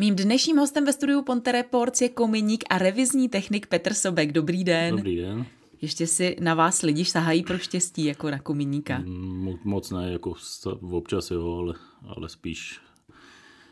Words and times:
Mým 0.00 0.16
dnešním 0.16 0.56
hostem 0.56 0.84
ve 0.84 0.92
studiu 0.92 1.22
Ponte 1.22 1.52
Reports 1.52 2.00
je 2.00 2.08
kominík 2.08 2.64
a 2.70 2.78
revizní 2.78 3.28
technik 3.28 3.66
Petr 3.66 3.94
Sobek. 3.94 4.32
Dobrý 4.32 4.64
den. 4.64 4.96
Dobrý 4.96 5.16
den. 5.16 5.46
Ještě 5.82 6.06
si 6.06 6.36
na 6.40 6.54
vás 6.54 6.82
lidi 6.82 7.04
sahají 7.04 7.42
pro 7.42 7.58
štěstí, 7.58 8.04
jako 8.04 8.30
na 8.30 8.38
kominíka. 8.38 8.98
Mm, 8.98 9.54
moc 9.64 9.90
ne, 9.90 10.12
jako 10.12 10.34
občas 10.90 11.30
jo, 11.30 11.56
ale, 11.56 11.74
ale 12.16 12.28
spíš 12.28 12.80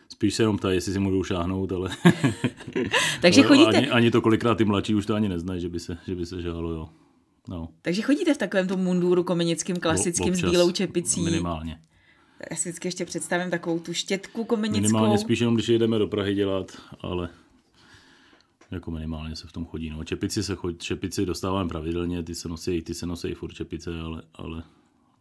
Spíš 0.08 0.34
se 0.34 0.42
jenom 0.42 0.58
ptají, 0.58 0.76
jestli 0.76 0.92
si 0.92 0.98
můžou 0.98 1.22
šáhnout, 1.22 1.72
ale... 1.72 1.90
Takže 3.20 3.42
chodíte... 3.42 3.76
Ani, 3.76 3.90
ani, 3.90 4.10
to 4.10 4.20
kolikrát 4.20 4.54
ty 4.54 4.64
mladší 4.64 4.94
už 4.94 5.06
to 5.06 5.14
ani 5.14 5.28
neznají, 5.28 5.60
že 5.60 5.68
by 5.68 5.80
se, 5.80 5.98
že 6.06 6.14
by 6.14 6.26
se 6.26 6.42
žálo, 6.42 6.70
jo. 6.70 6.88
No. 7.48 7.68
Takže 7.82 8.02
chodíte 8.02 8.34
v 8.34 8.38
takovém 8.38 8.68
tom 8.68 8.80
munduru 8.80 9.24
komenickým, 9.24 9.76
klasickým, 9.76 10.32
Občas, 10.32 10.48
s 10.48 10.50
bílou 10.50 10.70
čepicí? 10.70 11.20
Minimálně. 11.20 11.80
Já 12.50 12.56
si 12.56 12.68
vždycky 12.68 12.88
ještě 12.88 13.04
představím 13.04 13.50
takovou 13.50 13.78
tu 13.78 13.92
štětku 13.92 14.44
komenickou. 14.44 14.82
Minimálně 14.82 15.18
spíš 15.18 15.40
jenom, 15.40 15.54
když 15.54 15.68
jedeme 15.68 15.98
do 15.98 16.06
Prahy 16.06 16.34
dělat, 16.34 16.82
ale 17.00 17.28
jako 18.70 18.90
minimálně 18.90 19.36
se 19.36 19.46
v 19.46 19.52
tom 19.52 19.64
chodí. 19.64 19.90
No. 19.90 20.04
Čepici, 20.04 20.42
se 20.42 20.54
chodí, 20.54 20.78
čepici 20.78 21.26
dostáváme 21.26 21.68
pravidelně, 21.68 22.22
ty 22.22 22.34
se 22.34 22.48
nosí, 22.48 22.82
ty 22.82 22.94
se 22.94 23.06
nosí 23.06 23.34
furt 23.34 23.54
čepice, 23.54 24.00
ale, 24.00 24.22
ale 24.34 24.62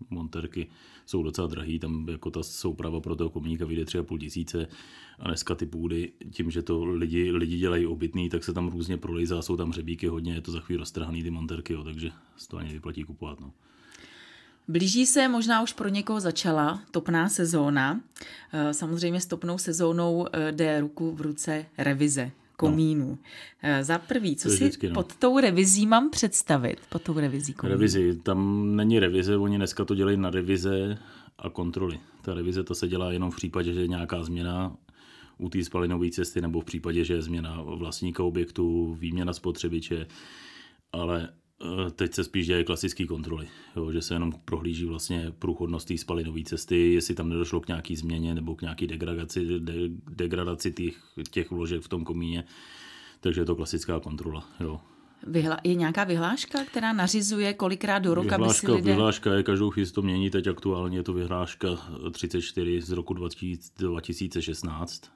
monterky 0.09 0.67
jsou 1.05 1.23
docela 1.23 1.47
drahý, 1.47 1.79
tam 1.79 2.09
jako 2.09 2.31
ta 2.31 2.43
souprava 2.43 2.99
pro 2.99 3.15
toho 3.15 3.29
komíníka 3.29 3.65
vyjde 3.65 3.85
tři 3.85 3.97
a 3.97 4.03
půl 4.03 4.19
tisíce 4.19 4.67
a 5.19 5.27
dneska 5.27 5.55
ty 5.55 5.65
půdy, 5.65 6.11
tím, 6.31 6.51
že 6.51 6.61
to 6.61 6.83
lidi, 6.85 7.31
lidi 7.31 7.57
dělají 7.57 7.85
obytný, 7.85 8.29
tak 8.29 8.43
se 8.43 8.53
tam 8.53 8.67
různě 8.67 8.97
prolejzá, 8.97 9.41
jsou 9.41 9.57
tam 9.57 9.69
hřebíky 9.69 10.07
hodně, 10.07 10.33
je 10.33 10.41
to 10.41 10.51
za 10.51 10.59
chvíli 10.59 10.79
roztrhaný 10.79 11.23
ty 11.23 11.29
monterky, 11.29 11.73
jo, 11.73 11.83
takže 11.83 12.11
se 12.37 12.47
to 12.47 12.57
ani 12.57 12.73
vyplatí 12.73 13.03
kupovat. 13.03 13.39
No. 13.39 13.51
Blíží 14.67 15.05
se, 15.05 15.27
možná 15.27 15.63
už 15.63 15.73
pro 15.73 15.89
někoho 15.89 16.19
začala 16.19 16.81
topná 16.91 17.29
sezóna. 17.29 18.01
Eh, 18.53 18.73
samozřejmě 18.73 19.21
s 19.21 19.25
topnou 19.25 19.57
sezónou 19.57 20.27
eh, 20.33 20.51
jde 20.51 20.81
ruku 20.81 21.11
v 21.11 21.21
ruce 21.21 21.65
revize 21.77 22.31
komínu. 22.57 23.09
No. 23.09 23.17
Eh, 23.61 23.83
za 23.83 23.99
prvý, 23.99 24.35
co 24.35 24.49
si 24.49 24.55
vždycky, 24.55 24.89
no. 24.89 24.93
pod 24.93 25.15
tou 25.15 25.39
revizí 25.39 25.87
mám 25.87 26.09
představit? 26.09 26.77
Pod 26.89 27.01
tou 27.01 27.19
revizí 27.19 27.53
komínu? 27.53 27.77
Revizi, 27.77 28.19
tam 28.23 28.69
není 28.75 28.99
revize, 28.99 29.37
oni 29.37 29.57
dneska 29.57 29.85
to 29.85 29.95
dělají 29.95 30.17
na 30.17 30.29
revize 30.29 30.97
a 31.37 31.49
kontroly. 31.49 31.99
Ta 32.21 32.33
revize 32.33 32.63
to 32.63 32.75
se 32.75 32.87
dělá 32.87 33.11
jenom 33.11 33.31
v 33.31 33.35
případě, 33.35 33.73
že 33.73 33.81
je 33.81 33.87
nějaká 33.87 34.23
změna 34.23 34.75
u 35.37 35.49
té 35.49 35.63
spalinové 35.63 36.09
cesty 36.09 36.41
nebo 36.41 36.61
v 36.61 36.65
případě, 36.65 37.03
že 37.03 37.13
je 37.13 37.21
změna 37.21 37.61
vlastníka 37.61 38.23
objektu, 38.23 38.95
výměna 38.99 39.33
spotřebiče, 39.33 40.07
ale 40.91 41.29
teď 41.95 42.13
se 42.13 42.23
spíš 42.23 42.47
dělají 42.47 42.65
klasické 42.65 43.05
kontroly, 43.05 43.47
jo, 43.75 43.91
že 43.91 44.01
se 44.01 44.13
jenom 44.13 44.33
prohlíží 44.45 44.85
vlastně 44.85 45.33
průchodnost 45.39 45.87
té 45.87 45.97
spalinové 45.97 46.43
cesty, 46.43 46.93
jestli 46.93 47.15
tam 47.15 47.29
nedošlo 47.29 47.59
k 47.59 47.67
nějaký 47.67 47.95
změně 47.95 48.35
nebo 48.35 48.55
k 48.55 48.61
nějaký 48.61 48.87
degradaci, 48.87 49.59
de, 49.59 49.73
degradaci 50.09 50.71
těch, 50.71 50.97
těch 51.31 51.51
vložek 51.51 51.81
v 51.81 51.87
tom 51.87 52.03
komíně. 52.03 52.43
Takže 53.19 53.41
je 53.41 53.45
to 53.45 53.55
klasická 53.55 53.99
kontrola. 53.99 54.49
Jo. 54.59 54.81
Vyhla, 55.27 55.57
je 55.63 55.75
nějaká 55.75 56.03
vyhláška, 56.03 56.65
která 56.65 56.93
nařizuje 56.93 57.53
kolikrát 57.53 57.99
do 57.99 58.15
roka, 58.15 58.37
vyhláška, 58.37 58.67
by 58.67 58.73
si 58.73 58.75
lidé... 58.75 58.91
Vyhláška 58.91 59.33
je, 59.33 59.43
každou 59.43 59.69
chvíli 59.69 59.91
to 59.91 60.01
mění, 60.01 60.29
teď 60.29 60.47
aktuálně 60.47 60.97
je 60.97 61.03
to 61.03 61.13
vyhláška 61.13 61.67
34 62.11 62.81
z 62.81 62.91
roku 62.91 63.13
2016 63.13 65.11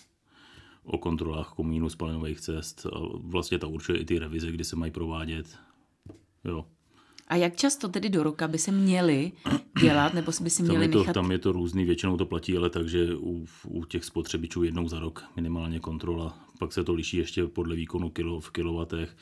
o 0.83 0.97
kontrolách 0.97 1.49
komínů 1.49 1.89
spalinových 1.89 2.41
cest. 2.41 2.85
A 2.85 2.99
vlastně 3.13 3.59
ta 3.59 3.67
určuje 3.67 3.99
i 3.99 4.05
ty 4.05 4.19
revize, 4.19 4.51
kdy 4.51 4.63
se 4.63 4.75
mají 4.75 4.91
provádět. 4.91 5.57
Jo. 6.45 6.65
A 7.27 7.35
jak 7.35 7.55
často 7.55 7.87
tedy 7.89 8.09
do 8.09 8.23
roka 8.23 8.47
by 8.47 8.57
se 8.57 8.71
měli 8.71 9.31
dělat, 9.81 10.13
nebo 10.13 10.31
by 10.41 10.49
si 10.49 10.63
měli 10.63 10.75
tam 10.75 10.83
je 10.83 10.89
to, 10.89 10.99
nechat? 10.99 11.13
Tam 11.13 11.31
je 11.31 11.39
to 11.39 11.51
různý, 11.51 11.85
většinou 11.85 12.17
to 12.17 12.25
platí, 12.25 12.57
ale 12.57 12.69
takže 12.69 13.15
u, 13.15 13.45
u 13.67 13.85
těch 13.85 14.05
spotřebičů 14.05 14.63
jednou 14.63 14.87
za 14.87 14.99
rok 14.99 15.23
minimálně 15.35 15.79
kontrola. 15.79 16.39
Pak 16.59 16.73
se 16.73 16.83
to 16.83 16.93
liší 16.93 17.17
ještě 17.17 17.47
podle 17.47 17.75
výkonu 17.75 18.09
kilo, 18.09 18.39
v 18.39 18.51
kilovatech, 18.51 19.17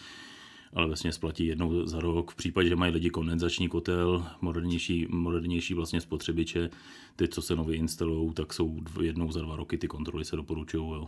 ale 0.74 0.88
vlastně 0.88 1.12
splatí 1.12 1.46
jednou 1.46 1.86
za 1.86 2.00
rok. 2.00 2.32
V 2.32 2.36
případě, 2.36 2.70
že 2.70 2.76
mají 2.76 2.94
lidi 2.94 3.10
kondenzační 3.10 3.70
kotel, 3.70 4.26
modernější, 4.42 5.08
modernější 5.10 5.74
vlastně 5.74 6.02
spotřebiče, 6.02 6.70
ty, 7.16 7.28
co 7.28 7.42
se 7.42 7.56
nově 7.56 7.76
instalují, 7.76 8.34
tak 8.34 8.54
jsou 8.54 8.80
jednou 9.02 9.32
za 9.32 9.42
dva 9.42 9.56
roky 9.56 9.78
ty 9.78 9.88
kontroly 9.88 10.26
se 10.26 10.36
doporučují. 10.36 11.08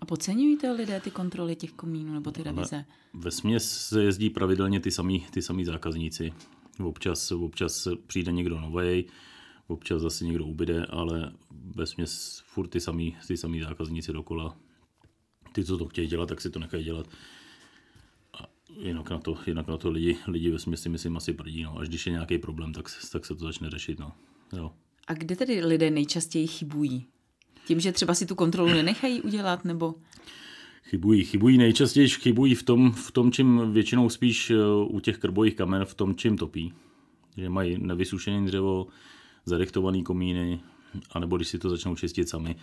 A 0.00 0.04
podceňují 0.06 0.58
to 0.58 0.74
lidé 0.74 1.00
ty 1.00 1.10
kontroly 1.10 1.56
těch 1.56 1.72
komínů 1.72 2.14
nebo 2.14 2.30
ty 2.30 2.42
revize? 2.42 2.84
Ve 3.14 3.30
směs 3.30 3.88
se 3.88 4.04
jezdí 4.04 4.30
pravidelně 4.30 4.80
ty 4.80 4.90
samý, 4.90 5.26
ty 5.30 5.42
samý 5.42 5.64
zákazníci. 5.64 6.32
Občas, 6.84 7.32
občas 7.32 7.88
přijde 8.06 8.32
někdo 8.32 8.60
nový, 8.60 9.04
občas 9.66 10.02
zase 10.02 10.24
někdo 10.24 10.44
ubyde, 10.44 10.86
ale 10.86 11.32
ve 11.50 11.86
směs 11.86 12.42
furt 12.46 12.68
ty 12.68 12.80
samý, 12.80 13.16
ty 13.26 13.36
samý 13.36 13.60
zákazníci 13.60 14.12
dokola. 14.12 14.56
Ty, 15.52 15.64
co 15.64 15.78
to 15.78 15.88
chtějí 15.88 16.08
dělat, 16.08 16.28
tak 16.28 16.40
si 16.40 16.50
to 16.50 16.58
nechají 16.58 16.84
dělat. 16.84 17.06
A 18.32 18.46
jinak 18.80 19.10
na 19.10 19.18
to, 19.18 19.38
jinak 19.46 19.66
na 19.66 19.76
to 19.76 19.90
lidi, 19.90 20.18
lidi 20.26 20.50
ve 20.50 20.58
směs 20.58 20.82
si 20.82 20.88
myslím 20.88 21.16
asi 21.16 21.32
prdí. 21.32 21.62
No. 21.62 21.78
Až 21.78 21.88
když 21.88 22.06
je 22.06 22.12
nějaký 22.12 22.38
problém, 22.38 22.72
tak, 22.72 22.88
tak 23.12 23.26
se 23.26 23.34
to 23.34 23.44
začne 23.44 23.70
řešit. 23.70 23.98
No. 23.98 24.12
Jo. 24.56 24.72
A 25.06 25.14
kde 25.14 25.36
tedy 25.36 25.64
lidé 25.64 25.90
nejčastěji 25.90 26.46
chybují? 26.46 27.06
Tím, 27.68 27.80
že 27.80 27.92
třeba 27.92 28.14
si 28.14 28.26
tu 28.26 28.34
kontrolu 28.34 28.68
nenechají 28.68 29.22
udělat, 29.22 29.64
nebo... 29.64 29.94
Chybují, 30.84 31.24
chybují 31.24 31.58
nejčastěji, 31.58 32.08
chybují 32.08 32.54
v 32.54 32.62
tom, 32.62 32.92
v 32.92 33.10
tom, 33.10 33.32
čím 33.32 33.72
většinou 33.72 34.08
spíš 34.08 34.50
eh, 34.50 34.56
u 34.86 35.00
těch 35.00 35.18
krbových 35.18 35.54
kamen, 35.54 35.84
v 35.84 35.94
tom, 35.94 36.14
čím 36.14 36.36
topí. 36.36 36.72
Že 37.36 37.48
mají 37.48 37.78
nevysušené 37.78 38.46
dřevo, 38.46 38.86
zadechtované 39.44 40.02
komíny, 40.02 40.60
anebo 41.10 41.36
když 41.36 41.48
si 41.48 41.58
to 41.58 41.70
začnou 41.70 41.96
čistit 41.96 42.28
sami. 42.28 42.56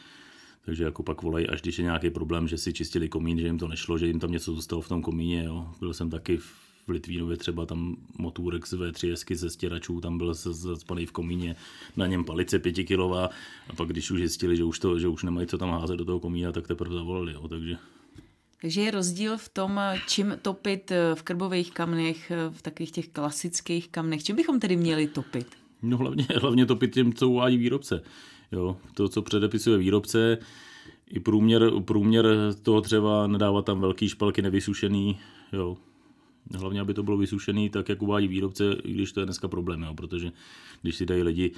Takže 0.65 0.83
jako 0.83 1.03
pak 1.03 1.21
volají, 1.21 1.47
až 1.47 1.61
když 1.61 1.77
je 1.77 1.83
nějaký 1.83 2.09
problém, 2.09 2.47
že 2.47 2.57
si 2.57 2.73
čistili 2.73 3.09
komín, 3.09 3.39
že 3.39 3.47
jim 3.47 3.57
to 3.57 3.67
nešlo, 3.67 3.97
že 3.97 4.07
jim 4.07 4.19
tam 4.19 4.31
něco 4.31 4.53
zůstalo 4.53 4.81
v 4.81 4.87
tom 4.87 5.01
komíně. 5.01 5.43
Jo. 5.43 5.69
Byl 5.79 5.93
jsem 5.93 6.09
taky 6.09 6.39
v 6.87 6.89
Litvínově 6.89 7.37
třeba 7.37 7.65
tam 7.65 7.95
motůrek 8.17 8.67
z 8.67 8.73
V3 8.73 9.35
ze 9.35 9.49
stěračů, 9.49 10.01
tam 10.01 10.17
byl 10.17 10.33
zaspaný 10.33 11.05
v 11.05 11.11
komíně, 11.11 11.55
na 11.97 12.07
něm 12.07 12.23
palice 12.23 12.59
pětikilová 12.59 13.29
a 13.69 13.75
pak 13.75 13.89
když 13.89 14.11
už 14.11 14.19
zjistili, 14.19 14.57
že 14.57 14.63
už, 14.63 14.79
to, 14.79 14.99
že 14.99 15.07
už 15.07 15.23
nemají 15.23 15.47
co 15.47 15.57
tam 15.57 15.71
házet 15.71 15.97
do 15.97 16.05
toho 16.05 16.19
komína, 16.19 16.51
tak 16.51 16.67
teprve 16.67 16.95
zavolali, 16.95 17.33
jo, 17.33 17.47
takže... 17.47 17.77
Takže 18.61 18.81
je 18.81 18.91
rozdíl 18.91 19.37
v 19.37 19.49
tom, 19.49 19.79
čím 20.07 20.37
topit 20.41 20.91
v 21.13 21.23
krbových 21.23 21.71
kamnech, 21.71 22.31
v 22.49 22.61
takových 22.61 22.91
těch 22.91 23.07
klasických 23.07 23.89
kamnech. 23.89 24.23
Čím 24.23 24.35
bychom 24.35 24.59
tedy 24.59 24.75
měli 24.75 25.07
topit? 25.07 25.47
No 25.81 25.97
hlavně, 25.97 26.27
hlavně 26.41 26.65
topit 26.65 26.93
tím, 26.93 27.13
co 27.13 27.29
uvádí 27.29 27.57
výrobce. 27.57 28.03
Jo, 28.51 28.77
to, 28.93 29.09
co 29.09 29.21
předepisuje 29.21 29.77
výrobce, 29.77 30.37
i 31.09 31.19
průměr, 31.19 31.71
průměr 31.85 32.25
toho 32.63 32.79
dřeva, 32.79 33.27
nedávat 33.27 33.65
tam 33.65 33.79
velký 33.79 34.09
špalky 34.09 34.41
nevysušený, 34.41 35.19
jo, 35.53 35.77
Hlavně, 36.53 36.81
aby 36.81 36.93
to 36.93 37.03
bylo 37.03 37.17
vysušené 37.17 37.69
tak, 37.69 37.89
jak 37.89 38.01
uvádí 38.01 38.27
výrobce, 38.27 38.75
i 38.83 38.93
když 38.93 39.11
to 39.11 39.19
je 39.19 39.25
dneska 39.25 39.47
problém, 39.47 39.83
jo, 39.83 39.93
protože 39.93 40.31
když 40.81 40.95
si 40.95 41.05
dají 41.05 41.23
lidi 41.23 41.51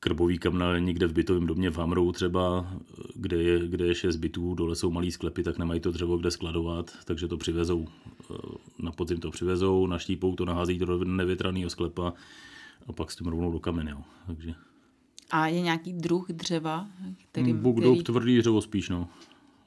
krbový 0.00 0.38
kamna 0.38 0.78
někde 0.78 1.06
v 1.06 1.12
bytovém 1.12 1.46
domě 1.46 1.70
v 1.70 1.78
Hamrou 1.78 2.12
třeba, 2.12 2.72
kde 3.14 3.42
je, 3.42 3.68
kde 3.68 3.86
je 3.86 3.94
šest 3.94 4.16
bytů, 4.16 4.54
dole 4.54 4.76
jsou 4.76 4.90
malý 4.90 5.12
sklepy, 5.12 5.42
tak 5.42 5.58
nemají 5.58 5.80
to 5.80 5.92
dřevo 5.92 6.16
kde 6.16 6.30
skladovat, 6.30 6.92
takže 7.04 7.28
to 7.28 7.36
přivezou, 7.36 7.86
eh, 8.30 8.34
na 8.78 8.92
podzim 8.92 9.20
to 9.20 9.30
přivezou, 9.30 9.86
naštípou 9.86 10.34
to, 10.34 10.44
nahází 10.44 10.78
do 10.78 11.04
nevětraného 11.04 11.70
sklepa 11.70 12.12
a 12.86 12.92
pak 12.92 13.10
s 13.10 13.16
tím 13.16 13.26
rovnou 13.26 13.52
do 13.52 13.60
kamene. 13.60 13.90
Jo. 13.90 13.98
Takže... 14.26 14.54
A 15.30 15.46
je 15.46 15.60
nějaký 15.60 15.92
druh 15.92 16.26
dřeva? 16.28 16.88
Který, 17.30 17.52
Bůh 17.52 17.76
který... 17.78 18.02
tvrdý 18.02 18.38
dřevo 18.38 18.62
spíš, 18.62 18.88
no. 18.88 19.08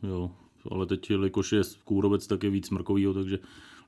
Jo. 0.04 0.32
Ale 0.72 0.86
teď, 0.86 1.10
jelikož 1.10 1.52
je 1.52 1.62
kůrovec, 1.84 2.28
tak 2.28 2.44
je 2.44 2.50
víc 2.50 2.68
smrkovýho, 2.68 3.14
takže 3.14 3.40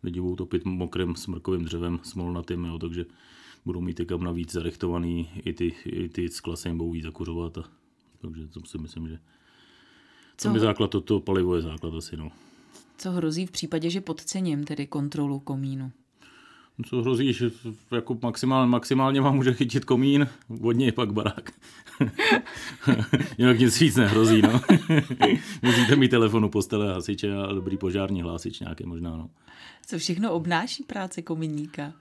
lidi 0.04 0.22
budou 0.22 0.36
topit 0.36 0.66
mokrým 0.66 1.16
smrkovým 1.16 1.66
dřevem, 1.66 2.00
smolnatým, 2.04 2.66
jo, 2.66 2.80
takže 2.80 3.06
budou 3.66 3.82
mít 3.82 3.94
ty 3.94 4.06
kam 4.06 4.24
navíc 4.24 4.52
zarechtovaný, 4.52 5.30
i 5.46 5.54
ty, 5.54 5.76
i 5.86 6.10
ty 6.10 6.30
skla 6.30 6.56
se 6.56 6.70
jim 6.70 6.78
budou 6.78 6.92
víc 6.92 7.04
zakuřovat. 7.04 7.58
A, 7.58 7.64
takže 8.22 8.48
to 8.48 8.66
si 8.66 8.78
myslím, 8.78 9.08
že 9.08 9.20
co 10.38 10.50
mi 10.50 10.60
základ, 10.60 10.88
to, 10.88 11.02
to 11.02 11.20
palivo 11.20 11.56
je 11.56 11.62
základ 11.62 11.94
asi. 11.94 12.18
No. 12.18 12.32
Co 12.98 13.12
hrozí 13.12 13.46
v 13.46 13.52
případě, 13.52 13.90
že 13.90 14.02
podcením 14.02 14.64
tedy 14.64 14.88
kontrolu 14.88 15.40
komínu? 15.40 15.92
Co 16.90 17.02
hrozí, 17.02 17.34
že 17.34 17.52
jako 17.92 18.18
maximál, 18.22 18.68
maximálně 18.68 19.22
vám 19.22 19.36
může 19.36 19.54
chytit 19.54 19.86
komín, 19.86 20.28
vodně 20.50 20.92
pak 20.92 21.14
barák. 21.14 21.52
Jinak 23.38 23.60
nic 23.60 23.80
víc 23.80 23.96
nehrozí, 23.96 24.42
no. 24.42 24.62
Musíte 25.62 25.96
mít 25.96 26.10
telefonu, 26.10 26.50
postele, 26.50 26.94
hasiče 26.94 27.36
a 27.36 27.54
dobrý 27.54 27.78
požární 27.78 28.22
hlásič 28.22 28.60
nějaký 28.60 28.86
možná, 28.86 29.18
no. 29.18 29.30
Co 29.86 29.98
všechno 29.98 30.34
obnáší 30.34 30.84
práce 30.84 31.22
kominíka? 31.22 31.94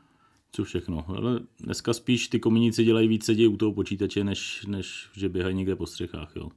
Co 0.52 0.64
všechno, 0.64 1.04
ale 1.08 1.40
dneska 1.60 1.92
spíš 1.92 2.28
ty 2.28 2.40
kominíci 2.40 2.84
dělají 2.84 3.08
víc 3.08 3.24
sedí 3.24 3.46
u 3.46 3.56
toho 3.56 3.72
počítače, 3.72 4.24
než, 4.24 4.64
než 4.66 5.08
že 5.16 5.28
běhají 5.28 5.54
někde 5.54 5.76
po 5.76 5.86
střechách, 5.86 6.32
jo. 6.36 6.48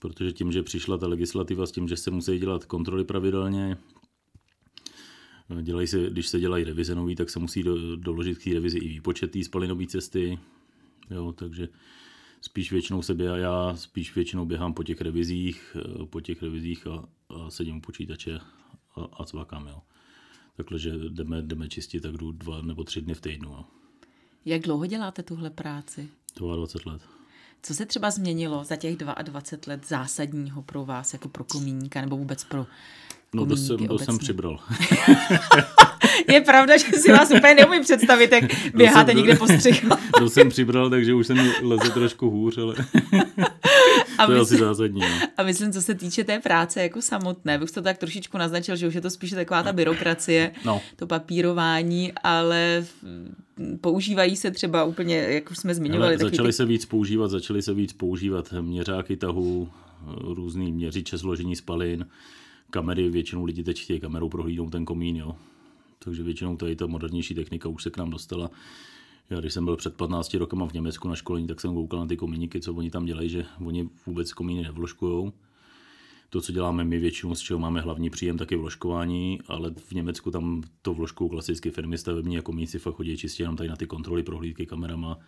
Protože 0.00 0.32
tím, 0.32 0.52
že 0.52 0.62
přišla 0.62 0.98
ta 0.98 1.06
legislativa 1.06 1.66
s 1.66 1.72
tím, 1.72 1.88
že 1.88 1.96
se 1.96 2.10
musí 2.10 2.38
dělat 2.38 2.64
kontroly 2.64 3.04
pravidelně, 3.04 3.78
Dělají 5.62 5.86
se, 5.86 6.10
když 6.10 6.26
se 6.26 6.40
dělají 6.40 6.64
revize 6.64 6.94
nový, 6.94 7.16
tak 7.16 7.30
se 7.30 7.38
musí 7.38 7.62
do, 7.62 7.96
doložit 7.96 8.38
k 8.38 8.44
té 8.44 8.50
revizi 8.50 8.78
i 8.78 8.88
výpočet 8.88 9.30
té 9.30 9.44
spalinové 9.44 9.86
cesty. 9.86 10.38
Jo, 11.10 11.32
takže 11.32 11.68
spíš 12.40 12.72
většinou 12.72 13.02
se 13.02 13.14
běhá, 13.14 13.36
já 13.36 13.76
spíš 13.76 14.14
většinou 14.14 14.44
běhám 14.44 14.74
po 14.74 14.82
těch 14.82 15.00
revizích, 15.00 15.76
eh, 15.80 16.06
po 16.06 16.20
těch 16.20 16.42
revizích 16.42 16.86
a, 16.86 17.08
a 17.28 17.50
sedím 17.50 17.76
u 17.76 17.80
počítače 17.80 18.40
a, 18.96 19.00
a 19.12 19.24
cvakám, 19.24 19.66
jo. 19.66 19.82
Takhle, 20.56 20.78
že 20.78 20.90
jdeme, 20.90 21.42
jdeme 21.42 21.68
čistit, 21.68 22.00
tak 22.00 22.12
jdu 22.16 22.32
dva 22.32 22.62
nebo 22.62 22.84
tři 22.84 23.00
dny 23.00 23.14
v 23.14 23.20
týdnu. 23.20 23.48
Jo. 23.50 23.64
Jak 24.44 24.62
dlouho 24.62 24.86
děláte 24.86 25.22
tuhle 25.22 25.50
práci? 25.50 26.08
22 26.36 26.92
let. 26.92 27.02
Co 27.62 27.74
se 27.74 27.86
třeba 27.86 28.10
změnilo 28.10 28.64
za 28.64 28.76
těch 28.76 28.96
22 28.96 29.72
let 29.72 29.88
zásadního 29.88 30.62
pro 30.62 30.84
vás 30.84 31.12
jako 31.12 31.28
pro 31.28 31.44
komíníka 31.44 32.00
nebo 32.00 32.16
vůbec 32.16 32.44
pro 32.44 32.66
No 33.34 33.46
to 33.46 33.56
jsem, 33.56 33.76
to 33.88 33.98
jsem 33.98 34.18
přibral. 34.18 34.58
je 36.28 36.40
pravda, 36.40 36.76
že 36.76 36.84
si 36.84 37.12
vás 37.12 37.30
úplně 37.30 37.54
neumím 37.54 37.82
představit, 37.82 38.32
jak 38.32 38.44
běháte 38.74 39.10
jsem, 39.10 39.16
někde 39.16 39.36
po 39.36 39.46
střechu. 39.46 39.88
to 40.18 40.30
jsem 40.30 40.48
přibral, 40.48 40.90
takže 40.90 41.14
už 41.14 41.26
jsem 41.26 41.52
leze 41.62 41.90
trošku 41.90 42.30
hůř, 42.30 42.58
ale 42.58 42.74
a 44.18 44.26
to 44.26 44.32
je 44.32 44.38
myslím, 44.38 44.56
asi 44.56 44.56
zásadní. 44.56 45.00
No. 45.00 45.28
A 45.36 45.42
myslím, 45.42 45.72
co 45.72 45.82
se 45.82 45.94
týče 45.94 46.24
té 46.24 46.38
práce 46.38 46.82
jako 46.82 47.02
samotné, 47.02 47.58
bych 47.58 47.70
to 47.70 47.82
tak 47.82 47.98
trošičku 47.98 48.38
naznačil, 48.38 48.76
že 48.76 48.88
už 48.88 48.94
je 48.94 49.00
to 49.00 49.10
spíše 49.10 49.34
taková 49.34 49.62
ta 49.62 49.72
byrokracie, 49.72 50.52
no. 50.64 50.82
to 50.96 51.06
papírování, 51.06 52.12
ale 52.22 52.86
používají 53.80 54.36
se 54.36 54.50
třeba 54.50 54.84
úplně, 54.84 55.16
jak 55.16 55.50
už 55.50 55.58
jsme 55.58 55.74
zmiňovali. 55.74 56.16
Ale 56.16 56.30
začaly 56.30 56.48
ty... 56.48 56.52
se 56.52 56.64
víc 56.64 56.86
používat, 56.86 57.28
začaly 57.28 57.62
se 57.62 57.74
víc 57.74 57.92
používat 57.92 58.54
měřáky 58.60 59.16
tahu, 59.16 59.68
různý 60.06 60.72
měřiče 60.72 61.18
složení 61.18 61.56
spalin, 61.56 62.06
kamery, 62.70 63.08
většinou 63.08 63.44
lidi 63.44 63.64
teď 63.64 63.80
chtějí 63.80 64.00
kamerou 64.00 64.28
prohlídnout 64.28 64.70
ten 64.70 64.84
komín, 64.84 65.16
jo. 65.16 65.36
Takže 65.98 66.22
většinou 66.22 66.56
tady 66.56 66.76
ta 66.76 66.86
modernější 66.86 67.34
technika 67.34 67.68
už 67.68 67.82
se 67.82 67.90
k 67.90 67.96
nám 67.96 68.10
dostala. 68.10 68.50
Já 69.30 69.40
když 69.40 69.52
jsem 69.52 69.64
byl 69.64 69.76
před 69.76 69.96
15 69.96 70.34
rokama 70.34 70.66
v 70.66 70.72
Německu 70.72 71.08
na 71.08 71.16
školení, 71.16 71.46
tak 71.46 71.60
jsem 71.60 71.74
koukal 71.74 72.00
na 72.00 72.06
ty 72.06 72.16
komíníky, 72.16 72.60
co 72.60 72.74
oni 72.74 72.90
tam 72.90 73.04
dělají, 73.04 73.28
že 73.28 73.44
oni 73.64 73.88
vůbec 74.06 74.32
komíny 74.32 74.62
nevložkujou. 74.62 75.32
To, 76.30 76.40
co 76.40 76.52
děláme 76.52 76.84
my 76.84 76.98
většinou, 76.98 77.34
z 77.34 77.40
čeho 77.40 77.58
máme 77.58 77.80
hlavní 77.80 78.10
příjem, 78.10 78.38
tak 78.38 78.50
je 78.50 78.56
vložkování, 78.56 79.40
ale 79.46 79.74
v 79.76 79.92
Německu 79.92 80.30
tam 80.30 80.62
to 80.82 80.94
vložkou 80.94 81.28
klasické 81.28 81.70
firmy 81.70 81.98
stavební 81.98 82.34
jako 82.34 82.46
komíníci 82.46 82.78
fakt 82.78 82.94
chodí 82.94 83.16
čistě 83.16 83.42
jenom 83.42 83.56
tady 83.56 83.68
na 83.68 83.76
ty 83.76 83.86
kontroly, 83.86 84.22
prohlídky 84.22 84.66
kamerama. 84.66 85.18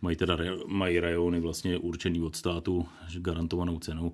Mají 0.00 0.16
teda 0.16 0.38
mají 0.66 1.00
rajony 1.00 1.40
vlastně 1.40 1.78
určený 1.78 2.22
od 2.22 2.36
státu, 2.36 2.86
garantovanou 3.18 3.78
cenou 3.78 4.12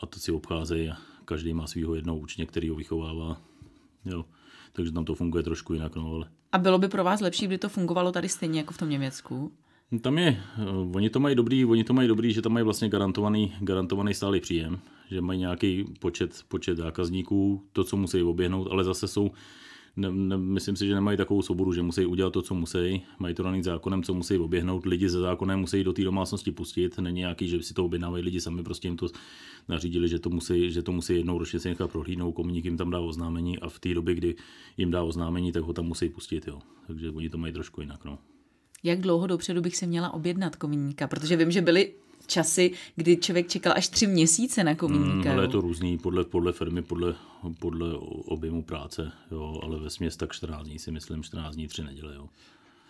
a 0.00 0.06
to 0.06 0.20
si 0.20 0.32
obcházejí 0.32 0.90
a 0.90 0.96
každý 1.24 1.54
má 1.54 1.66
svého 1.66 1.94
jednoho 1.94 2.18
učně, 2.18 2.46
který 2.46 2.68
ho 2.68 2.76
vychovává. 2.76 3.40
Jo. 4.04 4.24
Takže 4.72 4.92
tam 4.92 5.04
to 5.04 5.14
funguje 5.14 5.42
trošku 5.44 5.72
jinak. 5.72 5.96
No, 5.96 6.12
ale... 6.14 6.28
A 6.52 6.58
bylo 6.58 6.78
by 6.78 6.88
pro 6.88 7.04
vás 7.04 7.20
lepší, 7.20 7.46
kdyby 7.46 7.58
to 7.58 7.68
fungovalo 7.68 8.12
tady 8.12 8.28
stejně 8.28 8.60
jako 8.60 8.74
v 8.74 8.78
tom 8.78 8.90
Německu? 8.90 9.52
No, 9.90 9.98
tam 9.98 10.18
je, 10.18 10.42
uh, 10.58 10.96
oni 10.96 11.10
to 11.10 11.20
mají 11.20 11.34
dobrý, 11.34 11.64
oni 11.64 11.84
to 11.84 11.92
mají 11.92 12.08
dobrý, 12.08 12.32
že 12.32 12.42
tam 12.42 12.52
mají 12.52 12.64
vlastně 12.64 12.88
garantovaný, 12.88 13.54
garantovaný 13.60 14.14
stálý 14.14 14.40
příjem, 14.40 14.78
že 15.10 15.20
mají 15.20 15.38
nějaký 15.38 15.84
počet, 15.98 16.44
počet 16.48 16.76
zákazníků, 16.76 17.62
to, 17.72 17.84
co 17.84 17.96
musí 17.96 18.22
oběhnout, 18.22 18.68
ale 18.70 18.84
zase 18.84 19.08
jsou 19.08 19.30
ne, 19.96 20.12
ne, 20.12 20.36
myslím 20.36 20.76
si, 20.76 20.86
že 20.86 20.94
nemají 20.94 21.16
takovou 21.16 21.42
svobodu, 21.42 21.72
že 21.72 21.82
musí 21.82 22.06
udělat 22.06 22.32
to, 22.32 22.42
co 22.42 22.54
musí. 22.54 23.02
Mají 23.18 23.34
to 23.34 23.42
daný 23.42 23.62
zákonem, 23.62 24.02
co 24.02 24.14
musí 24.14 24.38
oběhnout. 24.38 24.86
Lidi 24.86 25.08
ze 25.08 25.20
zákonem 25.20 25.60
musí 25.60 25.84
do 25.84 25.92
té 25.92 26.04
domácnosti 26.04 26.52
pustit. 26.52 26.98
Není 26.98 27.18
nějaký, 27.18 27.48
že 27.48 27.62
si 27.62 27.74
to 27.74 27.84
objednávají 27.84 28.24
lidi 28.24 28.40
sami, 28.40 28.62
prostě 28.62 28.88
jim 28.88 28.96
to 28.96 29.06
nařídili, 29.68 30.08
že 30.08 30.18
to 30.18 30.30
musí, 30.30 30.70
že 30.70 30.82
to 30.82 30.92
musí 30.92 31.16
jednou 31.16 31.38
ročně 31.38 31.60
si 31.60 31.68
nechat 31.68 31.90
prohlídnout, 31.90 32.34
komuník 32.34 32.64
jim 32.64 32.76
tam 32.76 32.90
dá 32.90 33.00
oznámení 33.00 33.58
a 33.58 33.68
v 33.68 33.78
té 33.78 33.94
době, 33.94 34.14
kdy 34.14 34.34
jim 34.76 34.90
dá 34.90 35.02
oznámení, 35.02 35.52
tak 35.52 35.62
ho 35.62 35.72
tam 35.72 35.84
musí 35.84 36.08
pustit. 36.08 36.46
Jo. 36.46 36.58
Takže 36.86 37.10
oni 37.10 37.30
to 37.30 37.38
mají 37.38 37.52
trošku 37.52 37.80
jinak. 37.80 38.04
No. 38.04 38.18
Jak 38.82 39.00
dlouho 39.00 39.26
dopředu 39.26 39.60
bych 39.60 39.76
se 39.76 39.86
měla 39.86 40.14
objednat 40.14 40.56
komuníka? 40.56 41.06
Protože 41.06 41.36
vím, 41.36 41.50
že 41.50 41.60
byly 41.60 41.92
časy, 42.26 42.70
kdy 42.96 43.16
člověk 43.16 43.48
čekal 43.48 43.72
až 43.76 43.88
tři 43.88 44.06
měsíce 44.06 44.64
na 44.64 44.74
komíníka. 44.74 45.28
Hmm, 45.28 45.30
ale 45.30 45.44
je 45.44 45.48
to 45.48 45.60
různý 45.60 45.98
podle, 45.98 46.24
podle 46.24 46.52
firmy, 46.52 46.82
podle, 46.82 47.14
podle 47.58 47.94
objemu 48.24 48.62
práce, 48.62 49.12
jo, 49.30 49.60
ale 49.62 49.78
ve 49.78 49.90
směs 49.90 50.16
tak 50.16 50.32
14 50.32 50.66
dní 50.66 50.78
si 50.78 50.90
myslím, 50.90 51.22
14 51.22 51.54
dní, 51.54 51.68
tři 51.68 51.82
neděle. 51.82 52.14
Jo. 52.14 52.28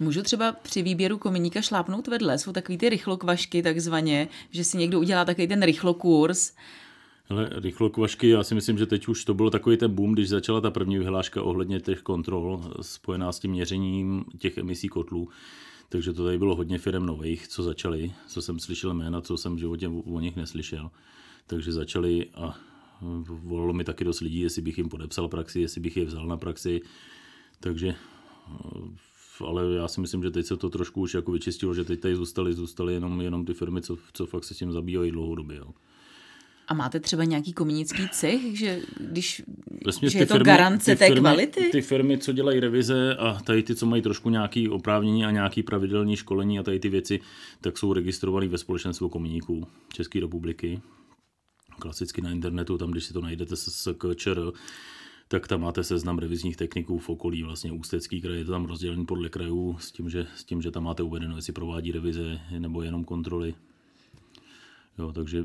Můžu 0.00 0.22
třeba 0.22 0.52
při 0.52 0.82
výběru 0.82 1.18
kominíka 1.18 1.62
šlápnout 1.62 2.08
vedle? 2.08 2.38
Jsou 2.38 2.52
takový 2.52 2.78
ty 2.78 2.88
rychlokvašky 2.88 3.62
takzvaně, 3.62 4.28
že 4.50 4.64
si 4.64 4.78
někdo 4.78 5.00
udělá 5.00 5.24
takový 5.24 5.48
ten 5.48 5.62
rychlokurs. 5.62 6.52
Ale 7.28 7.50
rychlokvašky, 7.52 8.28
já 8.28 8.42
si 8.42 8.54
myslím, 8.54 8.78
že 8.78 8.86
teď 8.86 9.08
už 9.08 9.24
to 9.24 9.34
bylo 9.34 9.50
takový 9.50 9.76
ten 9.76 9.94
boom, 9.94 10.12
když 10.12 10.28
začala 10.28 10.60
ta 10.60 10.70
první 10.70 10.98
vyhláška 10.98 11.42
ohledně 11.42 11.80
těch 11.80 12.02
kontrol 12.02 12.60
spojená 12.80 13.32
s 13.32 13.38
tím 13.38 13.50
měřením 13.50 14.24
těch 14.38 14.58
emisí 14.58 14.88
kotlů 14.88 15.28
takže 15.94 16.12
to 16.12 16.24
tady 16.24 16.38
bylo 16.38 16.56
hodně 16.56 16.78
firm 16.78 17.06
nových, 17.06 17.48
co 17.48 17.62
začali, 17.62 18.12
co 18.26 18.42
jsem 18.42 18.58
slyšel 18.58 18.94
jména, 18.94 19.20
co 19.20 19.36
jsem 19.36 19.56
v 19.56 19.58
životě 19.58 19.88
o 19.88 20.20
nich 20.20 20.36
neslyšel. 20.36 20.90
Takže 21.46 21.72
začali 21.72 22.26
a 22.34 22.58
volalo 23.20 23.72
mi 23.72 23.84
taky 23.84 24.04
dost 24.04 24.20
lidí, 24.20 24.40
jestli 24.40 24.62
bych 24.62 24.78
jim 24.78 24.88
podepsal 24.88 25.28
praxi, 25.28 25.60
jestli 25.60 25.80
bych 25.80 25.96
je 25.96 26.04
vzal 26.04 26.26
na 26.26 26.36
praxi. 26.36 26.80
Takže 27.60 27.94
ale 29.46 29.74
já 29.74 29.88
si 29.88 30.00
myslím, 30.00 30.22
že 30.22 30.30
teď 30.30 30.46
se 30.46 30.56
to 30.56 30.70
trošku 30.70 31.00
už 31.00 31.14
jako 31.14 31.32
vyčistilo, 31.32 31.74
že 31.74 31.84
teď 31.84 32.00
tady 32.00 32.16
zůstaly, 32.16 32.54
zůstaly 32.54 32.94
jenom, 32.94 33.20
jenom 33.20 33.44
ty 33.44 33.54
firmy, 33.54 33.82
co, 33.82 33.98
co 34.12 34.26
fakt 34.26 34.44
se 34.44 34.54
tím 34.54 34.72
zabývají 34.72 35.10
dlouhodobě. 35.10 35.56
Jo. 35.56 35.70
A 36.68 36.74
máte 36.74 37.00
třeba 37.00 37.24
nějaký 37.24 37.52
komunický 37.52 38.08
cech, 38.08 38.58
že 38.58 38.80
když 39.00 39.42
že 40.02 40.18
je 40.18 40.26
to 40.26 40.34
firmy, 40.34 40.44
garance 40.44 40.96
té 40.96 41.06
firmy, 41.06 41.20
kvality? 41.20 41.68
Ty 41.72 41.82
firmy, 41.82 42.18
co 42.18 42.32
dělají 42.32 42.60
revize 42.60 43.16
a 43.16 43.40
tady 43.44 43.62
ty, 43.62 43.74
co 43.74 43.86
mají 43.86 44.02
trošku 44.02 44.30
nějaký 44.30 44.68
oprávnění 44.68 45.24
a 45.24 45.30
nějaký 45.30 45.62
pravidelný 45.62 46.16
školení 46.16 46.58
a 46.58 46.62
tady 46.62 46.80
ty 46.80 46.88
věci, 46.88 47.20
tak 47.60 47.78
jsou 47.78 47.92
registrovaný 47.92 48.48
ve 48.48 48.58
společenstvu 48.58 49.08
komuníků 49.08 49.66
České 49.92 50.20
republiky. 50.20 50.80
Klasicky 51.78 52.22
na 52.22 52.30
internetu, 52.30 52.78
tam 52.78 52.90
když 52.90 53.04
si 53.04 53.12
to 53.12 53.20
najdete 53.20 53.56
s 53.56 53.94
KČR, 53.94 54.52
tak 55.28 55.48
tam 55.48 55.60
máte 55.60 55.84
seznam 55.84 56.18
revizních 56.18 56.56
techniků 56.56 56.98
v 56.98 57.08
okolí, 57.08 57.42
vlastně 57.42 57.72
Ústecký 57.72 58.20
kraj 58.20 58.38
je 58.38 58.44
to 58.44 58.52
tam 58.52 58.64
rozdělený 58.64 59.06
podle 59.06 59.28
krajů 59.28 59.76
s 59.80 59.92
tím, 59.92 60.10
že, 60.10 60.26
s 60.36 60.44
tím, 60.44 60.62
že 60.62 60.70
tam 60.70 60.84
máte 60.84 61.02
uvedeno, 61.02 61.36
jestli 61.36 61.52
provádí 61.52 61.92
revize 61.92 62.40
nebo 62.58 62.82
jenom 62.82 63.04
kontroly. 63.04 63.54
Jo, 64.98 65.12
takže 65.12 65.44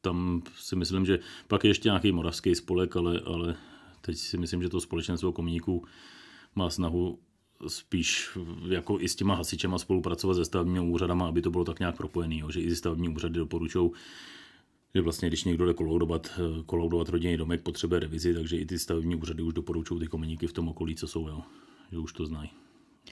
tam 0.00 0.42
si 0.56 0.76
myslím, 0.76 1.06
že 1.06 1.18
pak 1.48 1.64
je 1.64 1.70
ještě 1.70 1.88
nějaký 1.88 2.12
moravský 2.12 2.54
spolek, 2.54 2.96
ale, 2.96 3.20
ale 3.20 3.56
teď 4.00 4.16
si 4.16 4.38
myslím, 4.38 4.62
že 4.62 4.68
to 4.68 4.80
společenstvo 4.80 5.32
komuníků 5.32 5.84
má 6.54 6.70
snahu 6.70 7.18
spíš 7.66 8.38
jako 8.68 9.00
i 9.00 9.08
s 9.08 9.16
těma 9.16 9.34
hasičema 9.34 9.78
spolupracovat 9.78 10.34
se 10.34 10.44
stavebními 10.44 10.80
úřadama, 10.80 11.28
aby 11.28 11.42
to 11.42 11.50
bylo 11.50 11.64
tak 11.64 11.78
nějak 11.78 11.96
propojené, 11.96 12.36
že 12.50 12.60
i 12.60 12.76
stavební 12.76 13.08
úřady 13.08 13.38
doporučují, 13.38 13.90
že 14.94 15.00
vlastně, 15.00 15.28
když 15.28 15.44
někdo 15.44 15.66
jde 15.66 15.74
koloudovat, 15.74 16.40
koloudovat 16.66 17.08
rodinný 17.08 17.36
domek, 17.36 17.62
potřebuje 17.62 18.00
revizi, 18.00 18.34
takže 18.34 18.56
i 18.56 18.66
ty 18.66 18.78
stavební 18.78 19.16
úřady 19.16 19.42
už 19.42 19.54
doporučují 19.54 20.00
ty 20.00 20.06
komuníky 20.06 20.46
v 20.46 20.52
tom 20.52 20.68
okolí, 20.68 20.96
co 20.96 21.06
jsou, 21.06 21.28
jo, 21.28 21.42
že 21.92 21.98
už 21.98 22.12
to 22.12 22.26
znají. 22.26 22.50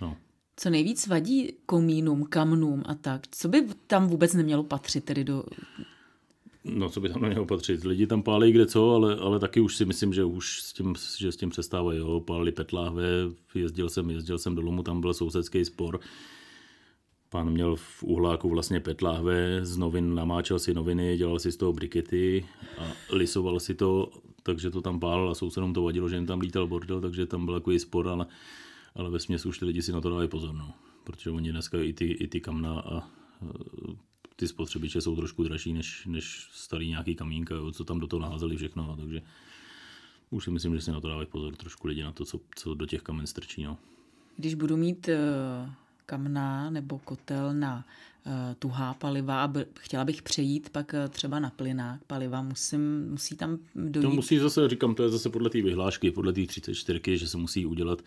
No. 0.01 0.17
Co 0.57 0.71
nejvíc 0.71 1.07
vadí 1.07 1.53
komínům, 1.67 2.25
kamnům 2.25 2.83
a 2.87 2.95
tak? 2.95 3.23
Co 3.31 3.49
by 3.49 3.67
tam 3.87 4.09
vůbec 4.09 4.35
nemělo 4.35 4.65
patřit 4.65 5.05
tedy 5.05 5.25
do 5.25 5.45
No, 6.69 6.89
co 6.89 7.01
by 7.01 7.09
tam 7.09 7.23
nemělo 7.23 7.47
patřit? 7.47 7.85
Lidi 7.85 8.07
tam 8.07 8.23
pálí 8.23 8.53
kde 8.53 8.67
co, 8.67 8.95
ale, 8.95 9.17
ale 9.17 9.39
taky 9.39 9.61
už 9.61 9.77
si 9.77 9.85
myslím, 9.85 10.13
že 10.13 10.25
už 10.25 10.63
s 10.63 10.73
tím, 10.73 10.95
že 11.19 11.33
s 11.33 11.37
tím 11.37 11.51
přestávají. 11.51 11.99
Jo. 11.99 12.21
Pálili 12.21 12.53
petláhve, 12.53 13.09
jezdil 13.55 13.89
jsem, 13.89 14.11
jezdil 14.11 14.39
jsem 14.39 14.55
do 14.55 14.63
Lomu, 14.63 14.83
tam 14.83 15.01
byl 15.01 15.15
sousedský 15.15 15.65
spor. 15.65 16.01
Pán 17.31 17.51
měl 17.51 17.77
v 17.77 18.03
uhláku 18.03 18.49
vlastně 18.49 18.81
petláhve, 18.81 19.65
z 19.65 19.77
novin 19.77 20.15
namáčel 20.15 20.59
si 20.59 20.75
noviny, 20.75 21.17
dělal 21.17 21.39
si 21.39 21.53
z 21.53 21.57
toho 21.57 21.73
brikety 21.73 22.47
a 22.79 22.83
lisoval 23.11 23.61
si 23.61 23.75
to, 23.75 24.11
takže 24.43 24.71
to 24.71 24.81
tam 24.81 25.01
pálil 25.01 25.31
a 25.31 25.35
sousedům 25.35 25.75
to 25.75 25.83
vadilo, 25.83 26.09
že 26.09 26.17
jim 26.17 26.27
tam 26.27 26.41
lítal 26.41 26.67
bordel, 26.67 27.01
takže 27.01 27.27
tam 27.27 27.47
byl 27.47 27.55
takový 27.55 27.79
spor, 27.79 28.09
ale, 28.09 28.27
ale 28.95 29.11
ve 29.11 29.19
směs 29.19 29.47
už 29.47 29.59
ty 29.59 29.65
lidi 29.65 29.83
si 29.83 29.93
na 29.93 30.01
to 30.01 30.11
dávají 30.11 30.29
pozor, 30.29 30.55
no. 30.55 30.75
protože 31.05 31.31
oni 31.31 31.53
dneska 31.53 31.79
i 31.83 31.93
ty, 31.93 32.05
i 32.05 32.29
ty 32.29 32.41
kamna 32.41 32.81
a 32.81 33.09
ty 34.37 34.49
spotřebiče 34.49 35.01
jsou 35.01 35.17
trošku 35.17 35.45
dražší 35.45 35.73
než, 35.73 36.07
než 36.07 36.49
starý 36.53 36.89
nějaký 36.89 37.15
kamínka, 37.15 37.55
jo, 37.55 37.73
co 37.73 37.85
tam 37.85 38.01
do 38.01 38.07
toho 38.07 38.21
naházeli 38.21 38.57
všechno, 38.57 38.87
no, 38.87 38.97
takže 38.97 39.23
už 40.31 40.45
si 40.45 40.51
myslím, 40.51 40.75
že 40.75 40.81
si 40.81 40.91
na 40.91 41.01
to 41.01 41.09
dávají 41.09 41.27
pozor 41.27 41.57
trošku 41.57 41.89
lidi 41.89 42.03
na 42.03 42.13
to, 42.13 42.25
co, 42.25 42.41
co 42.57 42.75
do 42.75 42.87
těch 42.87 43.03
kamen 43.03 43.27
strčí. 43.27 43.65
No. 43.65 43.79
Když 44.37 44.55
budu 44.55 44.77
mít 44.77 45.09
uh, 45.09 45.71
kamna 46.07 46.71
nebo 46.71 46.99
kotel 46.99 47.55
na 47.55 47.87
uh, 48.27 48.33
tuhá 48.59 48.95
paliva 48.95 49.45
a 49.45 49.53
chtěla 49.79 50.05
bych 50.05 50.23
přejít 50.23 50.71
pak 50.71 50.93
uh, 50.93 51.09
třeba 51.09 51.39
na 51.39 51.51
plynák 51.51 52.05
paliva, 52.05 52.43
musím, 52.43 53.11
musí 53.11 53.37
tam 53.37 53.59
dojít? 53.75 54.07
To 54.07 54.11
musí 54.11 54.39
zase, 54.39 54.69
říkám, 54.69 54.95
to 54.95 55.03
je 55.03 55.09
zase 55.09 55.31
podle 55.31 55.51
té 55.51 55.63
vyhlášky, 55.63 56.11
podle 56.11 56.33
té 56.33 56.47
34, 56.47 57.19
že 57.19 57.29
se 57.29 57.37
musí 57.37 57.67
udělat, 57.67 58.03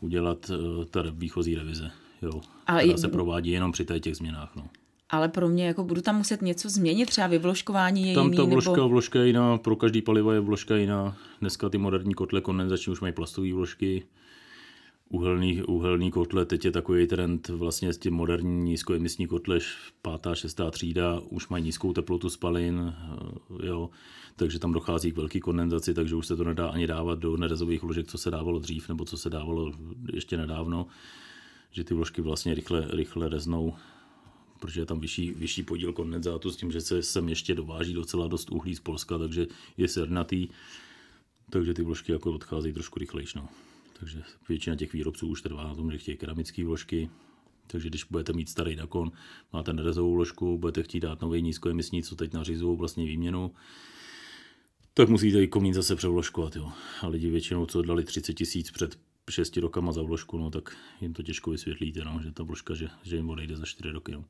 udělat 0.00 0.50
ta 0.90 1.02
výchozí 1.10 1.54
revize. 1.54 1.90
Jo, 2.22 2.40
Ale 2.66 2.82
která 2.82 2.98
se 2.98 3.08
provádí 3.08 3.50
jenom 3.50 3.72
při 3.72 3.86
těch 4.00 4.16
změnách. 4.16 4.56
No 4.56 4.68
ale 5.10 5.28
pro 5.28 5.48
mě 5.48 5.66
jako 5.66 5.84
budu 5.84 6.00
tam 6.00 6.16
muset 6.16 6.42
něco 6.42 6.68
změnit, 6.68 7.06
třeba 7.06 7.26
vyvložkování 7.26 8.08
je 8.08 8.14
tam 8.14 8.24
jiný, 8.24 8.36
ta 8.36 8.44
vložka, 8.44 8.70
nebo... 8.70 8.88
vložka 8.88 9.20
je 9.20 9.26
jiná, 9.26 9.58
pro 9.58 9.76
každý 9.76 10.02
palivo 10.02 10.32
je 10.32 10.40
vložka 10.40 10.76
jiná. 10.76 11.16
Dneska 11.40 11.68
ty 11.68 11.78
moderní 11.78 12.14
kotle 12.14 12.40
kondenzační 12.40 12.92
už 12.92 13.00
mají 13.00 13.12
plastové 13.12 13.52
vložky. 13.52 14.02
uhelný, 15.08 15.62
uhelný 15.62 16.10
kotle, 16.10 16.44
teď 16.44 16.64
je 16.64 16.70
takový 16.70 17.06
trend 17.06 17.48
vlastně 17.48 17.92
s 17.92 17.98
tím 17.98 18.14
moderní 18.14 18.62
nízkoemisní 18.62 19.26
kotle, 19.26 19.58
pátá, 20.02 20.34
šestá 20.34 20.70
třída, 20.70 21.20
už 21.28 21.48
mají 21.48 21.64
nízkou 21.64 21.92
teplotu 21.92 22.30
spalin, 22.30 22.94
eh, 23.60 23.66
jo, 23.66 23.90
takže 24.36 24.58
tam 24.58 24.72
dochází 24.72 25.12
k 25.12 25.16
velké 25.16 25.40
kondenzaci, 25.40 25.94
takže 25.94 26.16
už 26.16 26.26
se 26.26 26.36
to 26.36 26.44
nedá 26.44 26.68
ani 26.68 26.86
dávat 26.86 27.18
do 27.18 27.36
nerezových 27.36 27.82
ložek, 27.82 28.06
co 28.06 28.18
se 28.18 28.30
dávalo 28.30 28.58
dřív, 28.58 28.88
nebo 28.88 29.04
co 29.04 29.16
se 29.16 29.30
dávalo 29.30 29.72
ještě 30.12 30.36
nedávno, 30.36 30.86
že 31.70 31.84
ty 31.84 31.94
vložky 31.94 32.22
vlastně 32.22 32.54
rychle, 32.54 32.86
rychle 32.90 33.28
reznou, 33.28 33.74
protože 34.58 34.80
je 34.80 34.86
tam 34.86 35.00
vyšší, 35.00 35.32
vyšší 35.32 35.62
podíl 35.62 35.92
kondenzátu 35.92 36.50
s 36.50 36.56
tím, 36.56 36.72
že 36.72 36.80
se 36.80 37.02
sem 37.02 37.28
ještě 37.28 37.54
dováží 37.54 37.92
docela 37.92 38.28
dost 38.28 38.50
uhlí 38.50 38.74
z 38.74 38.80
Polska, 38.80 39.18
takže 39.18 39.46
je 39.76 39.88
sernatý, 39.88 40.48
takže 41.50 41.74
ty 41.74 41.82
vložky 41.82 42.12
jako 42.12 42.32
odcházejí 42.32 42.74
trošku 42.74 42.98
rychlejš. 42.98 43.34
No. 43.34 43.48
Takže 44.00 44.22
většina 44.48 44.76
těch 44.76 44.92
výrobců 44.92 45.28
už 45.28 45.42
trvá 45.42 45.64
na 45.64 45.74
tom, 45.74 45.90
že 45.90 45.98
chtějí 45.98 46.16
keramické 46.16 46.64
vložky, 46.64 47.10
takže 47.66 47.88
když 47.88 48.04
budete 48.04 48.32
mít 48.32 48.48
starý 48.48 48.76
Dakon, 48.76 49.12
máte 49.52 49.72
nerezovou 49.72 50.14
vložku, 50.14 50.58
budete 50.58 50.82
chtít 50.82 51.00
dát 51.00 51.22
nový 51.22 51.42
nízkoemisní, 51.42 52.02
co 52.02 52.16
teď 52.16 52.32
nařizují 52.32 52.78
vlastně 52.78 53.06
výměnu, 53.06 53.52
tak 54.94 55.08
musíte 55.08 55.42
i 55.42 55.48
komín 55.48 55.74
zase 55.74 55.96
převložkovat. 55.96 56.56
Jo. 56.56 56.72
A 57.00 57.08
lidi 57.08 57.30
většinou, 57.30 57.66
co 57.66 57.82
dali 57.82 58.04
30 58.04 58.34
tisíc 58.34 58.70
před 58.70 58.98
6 59.30 59.56
rokama 59.56 59.92
za 59.92 60.02
vložku, 60.02 60.38
no, 60.38 60.50
tak 60.50 60.76
jim 61.00 61.14
to 61.14 61.22
těžko 61.22 61.50
vysvětlíte, 61.50 62.04
no, 62.04 62.20
že 62.22 62.32
ta 62.32 62.42
vložka, 62.42 62.74
že, 62.74 62.88
že 63.02 63.16
jim 63.16 63.30
odejde 63.30 63.56
za 63.56 63.66
4 63.66 63.90
roky. 63.90 64.12
No. 64.12 64.24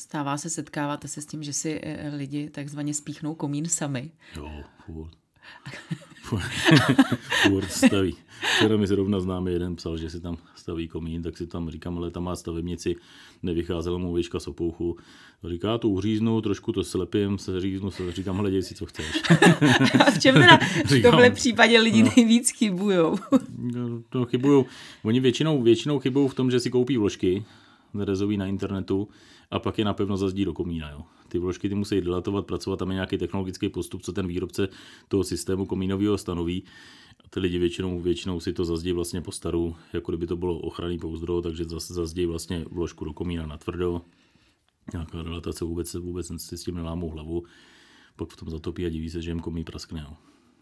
Stává 0.00 0.36
se, 0.36 0.50
setkáváte 0.50 1.08
se 1.08 1.22
s 1.22 1.26
tím, 1.26 1.42
že 1.42 1.52
si 1.52 1.80
eh, 1.82 2.12
lidi 2.16 2.50
takzvaně 2.50 2.94
spíchnou 2.94 3.34
komín 3.34 3.68
sami? 3.68 4.10
Jo, 4.36 4.50
furt. 4.86 5.10
furt 7.48 7.70
staví. 7.70 8.16
Včera 8.56 8.76
mi 8.76 8.86
zrovna 8.86 9.20
známý 9.20 9.52
jeden 9.52 9.76
psal, 9.76 9.96
že 9.96 10.10
si 10.10 10.20
tam 10.20 10.36
staví 10.54 10.88
komín, 10.88 11.22
tak 11.22 11.36
si 11.36 11.46
tam 11.46 11.70
říkám, 11.70 11.98
ale 11.98 12.10
tam 12.10 12.24
má 12.24 12.36
stavebnici, 12.36 12.96
nevycházela 13.42 13.98
mu 13.98 14.14
výška 14.14 14.40
sopouchu. 14.40 14.96
Říká, 15.44 15.78
to 15.78 15.88
uříznu, 15.88 16.40
trošku 16.40 16.72
to 16.72 16.84
slepím, 16.84 17.38
se 17.38 17.60
říznu, 17.60 17.90
se 17.90 18.12
říkám, 18.12 18.36
hledej 18.36 18.62
si, 18.62 18.74
co 18.74 18.86
chceš. 18.86 19.22
A 20.06 20.10
v 20.10 20.18
čem 20.18 20.34
teda 20.34 20.56
v 20.84 21.02
tomhle 21.02 21.30
případě 21.30 21.80
lidi 21.80 22.02
no, 22.02 22.10
nejvíc 22.16 22.50
chybujou? 22.50 23.16
no, 23.58 24.02
to 24.08 24.24
chybujou. 24.24 24.66
Oni 25.02 25.20
většinou, 25.20 25.62
většinou 25.62 25.98
chybují 25.98 26.28
v 26.28 26.34
tom, 26.34 26.50
že 26.50 26.60
si 26.60 26.70
koupí 26.70 26.96
vložky, 26.96 27.44
nerezový 27.94 28.36
na 28.36 28.46
internetu, 28.46 29.08
a 29.50 29.58
pak 29.58 29.78
je 29.78 29.84
napevno 29.84 30.16
zazdí 30.16 30.44
do 30.44 30.52
komína. 30.52 30.90
Jo. 30.90 31.02
Ty 31.28 31.38
vložky 31.38 31.68
ty 31.68 31.74
musí 31.74 32.00
dilatovat, 32.00 32.46
pracovat, 32.46 32.78
tam 32.78 32.90
je 32.90 32.94
nějaký 32.94 33.18
technologický 33.18 33.68
postup, 33.68 34.02
co 34.02 34.12
ten 34.12 34.26
výrobce 34.26 34.68
toho 35.08 35.24
systému 35.24 35.66
komínového 35.66 36.18
stanoví. 36.18 36.64
A 37.24 37.28
ty 37.28 37.40
lidi 37.40 37.58
většinou, 37.58 38.00
většinou 38.00 38.40
si 38.40 38.52
to 38.52 38.64
zazdí 38.64 38.92
vlastně 38.92 39.20
po 39.20 39.32
staru, 39.32 39.76
jako 39.92 40.12
kdyby 40.12 40.26
to 40.26 40.36
bylo 40.36 40.58
ochranný 40.58 40.98
pouzdro, 40.98 41.42
takže 41.42 41.64
zazdí 41.78 42.26
vlastně 42.26 42.64
vložku 42.70 43.04
do 43.04 43.12
komína 43.12 43.46
na 43.46 43.56
tvrdo. 43.58 44.02
Nějaká 44.92 45.22
dilatace 45.22 45.64
vůbec, 45.64 45.94
vůbec 45.94 46.32
si 46.36 46.58
s 46.58 46.64
tím 46.64 46.74
nelámou 46.74 47.10
hlavu. 47.10 47.44
Pak 48.16 48.32
v 48.32 48.36
tom 48.36 48.50
zatopí 48.50 48.86
a 48.86 48.88
diví 48.88 49.10
se, 49.10 49.22
že 49.22 49.30
jim 49.30 49.40
komí 49.40 49.64
praskne. 49.64 50.00
Jo. 50.00 50.16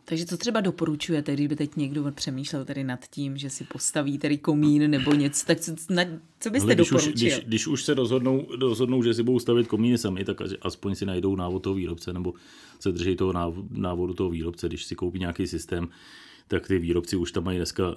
Takže 0.09 0.27
co 0.27 0.37
třeba 0.37 0.61
doporučujete, 0.61 1.33
kdyby 1.33 1.57
teď 1.57 1.77
někdo 1.77 2.13
přemýšlel 2.13 2.65
tady 2.65 2.85
nad 2.85 3.07
tím, 3.11 3.37
že 3.37 3.51
si 3.51 3.65
postaví 3.65 4.19
tady 4.19 4.39
komín 4.39 4.91
nebo 4.91 5.15
něco, 5.15 5.47
tak 5.47 5.61
co, 5.61 5.73
na, 5.91 6.05
co 6.41 6.51
byste 6.51 6.67
Ale 6.67 6.75
když 6.75 6.89
doporučil? 6.89 7.13
Už, 7.13 7.21
když, 7.21 7.41
když 7.47 7.67
už 7.67 7.85
se 7.85 7.95
rozhodnou, 7.95 8.47
rozhodnou, 8.61 9.03
že 9.03 9.15
si 9.15 9.23
budou 9.23 9.39
stavit 9.39 9.69
komíny 9.69 9.99
sami, 9.99 10.25
tak 10.25 10.37
aspoň 10.63 10.95
si 10.95 11.07
najdou 11.07 11.37
návod 11.37 11.63
toho 11.63 11.75
výrobce 11.75 12.13
nebo 12.13 12.35
se 12.81 12.93
drží 12.93 13.17
toho 13.17 13.33
návodu 13.71 14.15
toho 14.15 14.31
výrobce, 14.31 14.69
když 14.69 14.85
si 14.85 14.95
koupí 14.95 15.19
nějaký 15.19 15.47
systém, 15.47 15.89
tak 16.49 16.67
ty 16.67 16.79
výrobci 16.79 17.17
už 17.17 17.33
tam 17.33 17.45
mají 17.45 17.59
dneska 17.59 17.97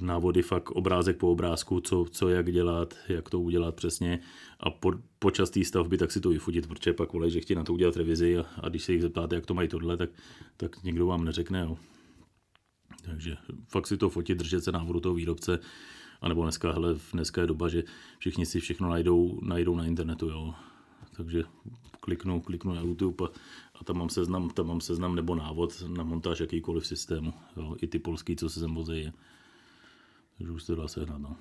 návody 0.00 0.42
fakt 0.42 0.70
obrázek 0.70 1.16
po 1.16 1.32
obrázku, 1.32 1.80
co, 1.80 2.06
co 2.10 2.28
jak 2.28 2.52
dělat, 2.52 2.94
jak 3.08 3.30
to 3.30 3.40
udělat 3.40 3.74
přesně 3.74 4.20
a 4.60 4.70
po, 4.70 4.92
počas 5.18 5.50
té 5.50 5.64
stavby 5.64 5.98
tak 5.98 6.12
si 6.12 6.20
to 6.20 6.28
vyfotit, 6.28 6.66
protože 6.66 6.92
pak 6.92 7.12
volej, 7.12 7.30
že 7.30 7.40
chtějí 7.40 7.56
na 7.56 7.64
to 7.64 7.72
udělat 7.72 7.96
revizi 7.96 8.38
a, 8.38 8.46
a 8.60 8.68
když 8.68 8.82
se 8.82 8.92
jich 8.92 9.02
zeptáte, 9.02 9.34
jak 9.34 9.46
to 9.46 9.54
mají 9.54 9.68
tohle, 9.68 9.96
tak, 9.96 10.10
tak 10.56 10.82
někdo 10.82 11.06
vám 11.06 11.24
neřekne. 11.24 11.60
Jo. 11.60 11.78
Takže 13.02 13.36
fakt 13.68 13.86
si 13.86 13.96
to 13.96 14.10
fotit, 14.10 14.38
držet 14.38 14.64
se 14.64 14.72
návodu 14.72 15.00
toho 15.00 15.14
výrobce, 15.14 15.58
anebo 16.20 16.42
dneska, 16.42 16.72
hele, 16.72 16.96
dneska 17.12 17.40
je 17.40 17.46
doba, 17.46 17.68
že 17.68 17.82
všichni 18.18 18.46
si 18.46 18.60
všechno 18.60 18.88
najdou, 18.88 19.40
najdou 19.42 19.76
na 19.76 19.84
internetu, 19.84 20.28
jo. 20.28 20.54
Takže 21.16 21.44
kliknu, 22.00 22.40
kliknu 22.40 22.74
na 22.74 22.80
YouTube 22.80 23.24
a, 23.24 23.28
a 23.74 23.84
tam 23.84 23.98
mám 23.98 24.08
seznam, 24.08 24.50
tam 24.50 24.66
mám 24.66 24.80
seznam 24.80 25.14
nebo 25.14 25.34
návod 25.34 25.82
na 25.86 26.04
montáž 26.04 26.40
jakýkoliv 26.40 26.86
systému. 26.86 27.32
Jo. 27.56 27.76
I 27.82 27.86
ty 27.86 27.98
polský, 27.98 28.36
co 28.36 28.50
se 28.50 28.60
sem 28.60 28.74
vozí. 28.74 29.12
Takže 30.38 30.52
už 30.52 30.62
se 30.62 30.66
to 30.66 30.82
dá 30.82 30.88
sehnat. 30.88 31.20
No. 31.20 31.36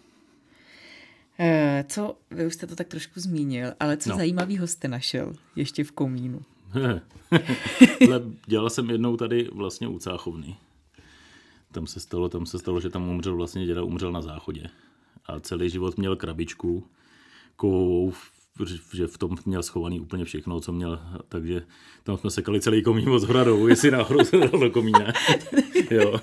Eh, 1.39 1.85
co, 1.89 2.17
vy 2.31 2.45
už 2.45 2.53
jste 2.53 2.67
to 2.67 2.75
tak 2.75 2.87
trošku 2.87 3.19
zmínil, 3.19 3.73
ale 3.79 3.97
co 3.97 4.09
no. 4.09 4.15
zajímavého 4.15 4.67
jste 4.67 4.87
našel 4.87 5.33
ještě 5.55 5.83
v 5.83 5.91
komínu? 5.91 6.41
dělal 8.45 8.69
jsem 8.69 8.89
jednou 8.89 9.17
tady 9.17 9.49
vlastně 9.53 9.87
u 9.87 9.99
Cáchovny. 9.99 10.55
Tam 11.71 11.87
se 11.87 11.99
stalo, 11.99 12.29
tam 12.29 12.45
se 12.45 12.59
stalo, 12.59 12.81
že 12.81 12.89
tam 12.89 13.09
umřel 13.09 13.35
vlastně 13.35 13.65
děda 13.65 13.83
umřel 13.83 14.11
na 14.11 14.21
záchodě. 14.21 14.69
A 15.25 15.39
celý 15.39 15.69
život 15.69 15.97
měl 15.97 16.15
krabičku 16.15 16.87
kovovou, 17.55 18.13
že 18.93 19.07
v 19.07 19.17
tom 19.17 19.37
měl 19.45 19.63
schovaný 19.63 19.99
úplně 19.99 20.25
všechno, 20.25 20.59
co 20.59 20.71
měl, 20.71 20.99
takže 21.29 21.65
tam 22.03 22.17
jsme 22.17 22.29
sekali 22.29 22.61
celý 22.61 22.83
komín 22.83 23.09
od 23.09 23.23
hradou, 23.23 23.67
jestli 23.67 23.91
náhodou 23.91 24.25
se 24.25 24.37
dal 24.37 24.59
do 24.59 24.71
komína. 24.71 25.13
jo. 25.91 26.19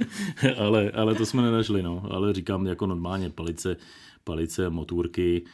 ale, 0.58 0.90
ale 0.90 1.14
to 1.14 1.26
jsme 1.26 1.42
nenašli, 1.42 1.82
no. 1.82 2.02
Ale 2.10 2.32
říkám, 2.32 2.66
jako 2.66 2.86
normálně 2.86 3.30
palice, 3.30 3.76
palice, 4.24 4.70
motůrky, 4.70 5.44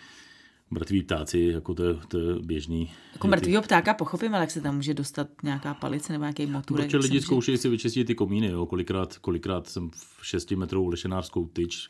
mrtví 0.70 1.02
ptáci, 1.02 1.38
jako 1.38 1.74
to 1.74 1.84
je, 1.84 1.94
to 2.08 2.18
je 2.18 2.34
běžný. 2.42 2.92
Jako 3.12 3.28
mrtvýho 3.28 3.62
ptáka 3.62 3.94
pochopím, 3.94 4.34
ale 4.34 4.42
jak 4.42 4.50
se 4.50 4.60
tam 4.60 4.76
může 4.76 4.94
dostat 4.94 5.28
nějaká 5.42 5.74
palice 5.74 6.12
nebo 6.12 6.22
nějaký 6.24 6.46
motor. 6.46 6.76
Protože 6.76 6.96
lidi 6.96 7.20
zkoušejí 7.20 7.58
si 7.58 7.68
vyčistit 7.68 8.06
ty 8.06 8.14
komíny, 8.14 8.46
jo. 8.46 8.66
Kolikrát, 8.66 9.18
kolikrát 9.18 9.68
jsem 9.68 9.90
v 9.90 10.26
6 10.26 10.50
metrou 10.50 10.88
lešenářskou 10.88 11.46
tyč 11.46 11.88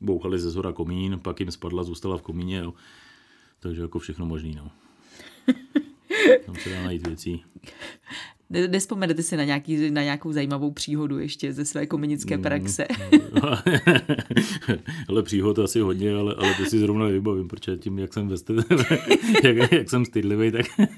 bouchali 0.00 0.38
ze 0.38 0.50
zhora 0.50 0.72
komín, 0.72 1.20
pak 1.22 1.40
jim 1.40 1.50
spadla, 1.50 1.82
zůstala 1.82 2.18
v 2.18 2.22
komíně, 2.22 2.56
jo. 2.56 2.74
Takže 3.66 3.82
jako 3.82 3.98
všechno 3.98 4.26
možný, 4.26 4.54
no. 4.54 4.70
Tam 6.46 6.54
se 6.56 6.70
dá 6.70 6.82
najít 6.82 7.06
věcí. 7.06 7.44
Nespomenete 8.50 9.22
si 9.22 9.36
na, 9.36 9.44
nějaký, 9.44 9.90
na 9.90 10.02
nějakou 10.02 10.32
zajímavou 10.32 10.70
příhodu 10.70 11.18
ještě 11.18 11.52
ze 11.52 11.64
své 11.64 11.86
komenické 11.86 12.36
mm. 12.36 12.42
praxe? 12.42 12.86
ale 15.08 15.22
příhod 15.22 15.58
asi 15.58 15.80
hodně, 15.80 16.14
ale, 16.14 16.34
ale 16.34 16.54
to 16.54 16.64
si 16.64 16.78
zrovna 16.78 17.06
nevybavím, 17.06 17.48
protože 17.48 17.76
tím, 17.76 17.98
jak 17.98 18.14
jsem, 18.14 18.28
veste, 18.28 18.54
jak, 19.44 19.72
jak 19.72 19.90
jsem 19.90 20.04
stydlivý, 20.04 20.52
tak, 20.52 20.66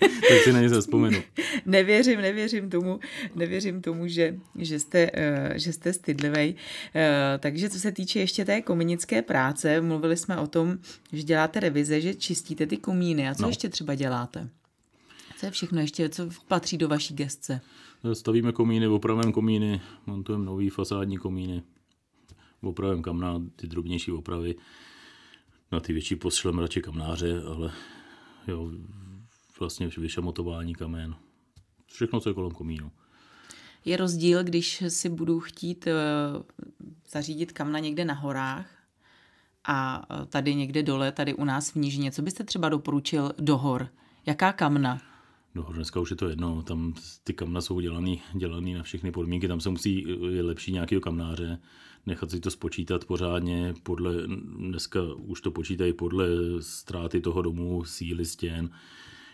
tak 0.00 0.38
si 0.44 0.52
na 0.52 0.60
ně 0.60 0.68
zaspomenu. 0.68 1.18
Nevěřím, 1.66 2.20
nevěřím 2.20 2.70
tomu, 2.70 3.00
nevěřím 3.34 3.82
tomu, 3.82 4.06
že, 4.06 4.36
že 4.58 4.78
jste, 4.78 5.10
uh, 5.10 5.56
že 5.56 5.72
jste 5.72 5.92
stydlivý. 5.92 6.54
Uh, 6.54 6.56
takže 7.38 7.68
co 7.68 7.80
se 7.80 7.92
týče 7.92 8.20
ještě 8.20 8.44
té 8.44 8.62
komenické 8.62 9.22
práce, 9.22 9.80
mluvili 9.80 10.16
jsme 10.16 10.36
o 10.36 10.46
tom, 10.46 10.78
že 11.12 11.22
děláte 11.22 11.60
revize, 11.60 12.00
že 12.00 12.14
čistíte 12.14 12.66
ty 12.66 12.76
komíny. 12.76 13.28
A 13.28 13.34
co 13.34 13.42
no. 13.42 13.48
ještě 13.48 13.68
třeba 13.68 13.94
děláte? 13.94 14.48
Co 15.40 15.46
je 15.46 15.50
všechno 15.50 15.80
ještě, 15.80 16.08
co 16.08 16.28
patří 16.48 16.78
do 16.78 16.88
vaší 16.88 17.14
gestce? 17.14 17.60
Stavíme 18.12 18.52
komíny, 18.52 18.86
opravujeme 18.86 19.32
komíny, 19.32 19.80
montujeme 20.06 20.44
nový 20.44 20.70
fasádní 20.70 21.18
komíny, 21.18 21.62
opravujeme 22.62 23.02
kamna, 23.02 23.42
ty 23.56 23.66
drobnější 23.66 24.12
opravy. 24.12 24.54
Na 25.72 25.80
ty 25.80 25.92
větší 25.92 26.16
pošleme 26.16 26.62
radši 26.62 26.80
kamnáře, 26.80 27.42
ale 27.42 27.72
jo, 28.48 28.70
vlastně 29.60 29.90
vyšamotování 29.98 30.74
kamen. 30.74 31.14
Všechno, 31.86 32.20
co 32.20 32.30
je 32.30 32.34
kolem 32.34 32.52
komínu. 32.52 32.90
Je 33.84 33.96
rozdíl, 33.96 34.44
když 34.44 34.82
si 34.88 35.08
budu 35.08 35.40
chtít 35.40 35.86
uh, 35.86 36.42
zařídit 37.10 37.52
kamna 37.52 37.78
někde 37.78 38.04
na 38.04 38.14
horách 38.14 38.70
a 39.64 40.06
eh, 40.10 40.26
tady 40.26 40.54
někde 40.54 40.82
dole, 40.82 41.12
tady 41.12 41.34
u 41.34 41.44
nás 41.44 41.70
v 41.70 41.76
Nížině. 41.76 42.12
Co 42.12 42.22
byste 42.22 42.44
třeba 42.44 42.68
doporučil 42.68 43.32
do 43.38 43.58
hor? 43.58 43.88
Jaká 44.26 44.52
kamna? 44.52 45.09
No, 45.54 45.62
dneska 45.72 46.00
už 46.00 46.10
je 46.10 46.16
to 46.16 46.28
jedno, 46.28 46.62
tam 46.62 46.94
ty 47.24 47.32
kamna 47.32 47.60
jsou 47.60 47.80
dělaný, 47.80 48.22
dělaný 48.34 48.74
na 48.74 48.82
všechny 48.82 49.12
podmínky, 49.12 49.48
tam 49.48 49.60
se 49.60 49.70
musí, 49.70 50.06
je 50.30 50.42
lepší 50.42 50.72
nějakého 50.72 51.00
kamnáře, 51.00 51.58
nechat 52.06 52.30
si 52.30 52.40
to 52.40 52.50
spočítat 52.50 53.04
pořádně, 53.04 53.74
podle, 53.82 54.12
dneska 54.56 55.00
už 55.14 55.40
to 55.40 55.50
počítají 55.50 55.92
podle 55.92 56.26
ztráty 56.60 57.20
toho 57.20 57.42
domu, 57.42 57.84
síly 57.84 58.24
stěn, 58.24 58.70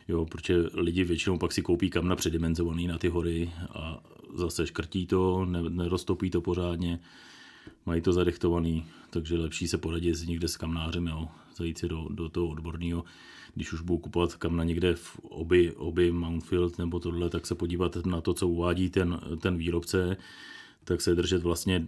jo, 0.09 0.27
protože 0.27 0.57
lidi 0.75 1.05
většinou 1.05 1.39
pak 1.39 1.53
si 1.53 1.63
koupí 1.63 1.91
kamna 1.91 2.17
předimenzovaný 2.17 2.87
na 2.87 2.99
ty 2.99 3.09
hory 3.09 3.51
a 3.71 4.03
zase 4.35 4.67
škrtí 4.67 5.07
to, 5.07 5.45
ne, 5.45 5.63
neroztopí 5.63 6.31
to 6.31 6.41
pořádně, 6.41 7.01
mají 7.87 8.01
to 8.01 8.13
zadechtovaný, 8.13 8.87
takže 9.11 9.39
lepší 9.39 9.69
se 9.69 9.79
poradit 9.79 10.27
někde 10.27 10.49
s 10.49 10.57
kamnářem, 10.57 11.07
jo, 11.07 11.29
zajít 11.57 11.79
si 11.79 11.89
do, 11.89 12.07
do 12.11 12.29
toho 12.29 12.47
odborného 12.47 13.05
když 13.57 13.73
už 13.73 13.81
budu 13.81 13.99
kupovat 13.99 14.35
kam 14.35 14.57
na 14.57 14.65
někde 14.65 14.95
v 14.95 15.19
oby, 15.23 15.73
oby 15.73 16.13
Mountfield 16.13 16.79
nebo 16.79 17.01
tohle, 17.01 17.31
tak 17.31 17.47
se 17.47 17.55
podívat 17.55 18.07
na 18.07 18.21
to, 18.21 18.35
co 18.35 18.49
uvádí 18.49 18.91
ten, 18.91 19.21
ten 19.41 19.57
výrobce, 19.57 20.17
tak 20.85 21.01
se 21.01 21.15
držet 21.15 21.43
vlastně 21.43 21.87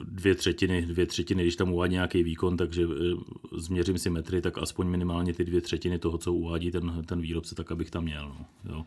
dvě 0.00 0.34
třetiny, 0.34 0.82
dvě 0.82 1.06
třetiny, 1.06 1.42
když 1.42 1.56
tam 1.56 1.72
uvádí 1.72 1.92
nějaký 1.92 2.22
výkon, 2.22 2.56
takže 2.56 2.82
eh, 2.82 3.16
změřím 3.56 3.98
si 3.98 4.10
metry, 4.10 4.40
tak 4.40 4.58
aspoň 4.58 4.86
minimálně 4.86 5.34
ty 5.34 5.44
dvě 5.44 5.60
třetiny 5.60 5.98
toho, 5.98 6.18
co 6.18 6.32
uvádí 6.32 6.70
ten, 6.70 7.02
ten 7.06 7.20
výrobce, 7.20 7.54
tak 7.54 7.72
abych 7.72 7.90
tam 7.90 8.04
měl. 8.04 8.28
No, 8.28 8.46
jo. 8.74 8.84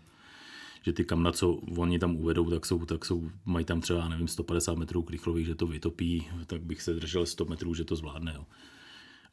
Že 0.81 0.93
ty 0.93 1.05
kamna, 1.05 1.31
co 1.31 1.51
oni 1.77 1.99
tam 1.99 2.15
uvedou, 2.15 2.49
tak 2.49 2.65
jsou, 2.65 2.85
tak 2.85 3.05
jsou, 3.05 3.29
mají 3.45 3.65
tam 3.65 3.81
třeba, 3.81 4.09
nevím, 4.09 4.27
150 4.27 4.77
metrů 4.77 5.03
krychlových, 5.03 5.45
že 5.45 5.55
to 5.55 5.67
vytopí, 5.67 6.27
tak 6.45 6.61
bych 6.61 6.81
se 6.81 6.93
držel 6.93 7.25
100 7.25 7.45
metrů, 7.45 7.73
že 7.73 7.85
to 7.85 7.95
zvládne. 7.95 8.33
Jo. 8.35 8.45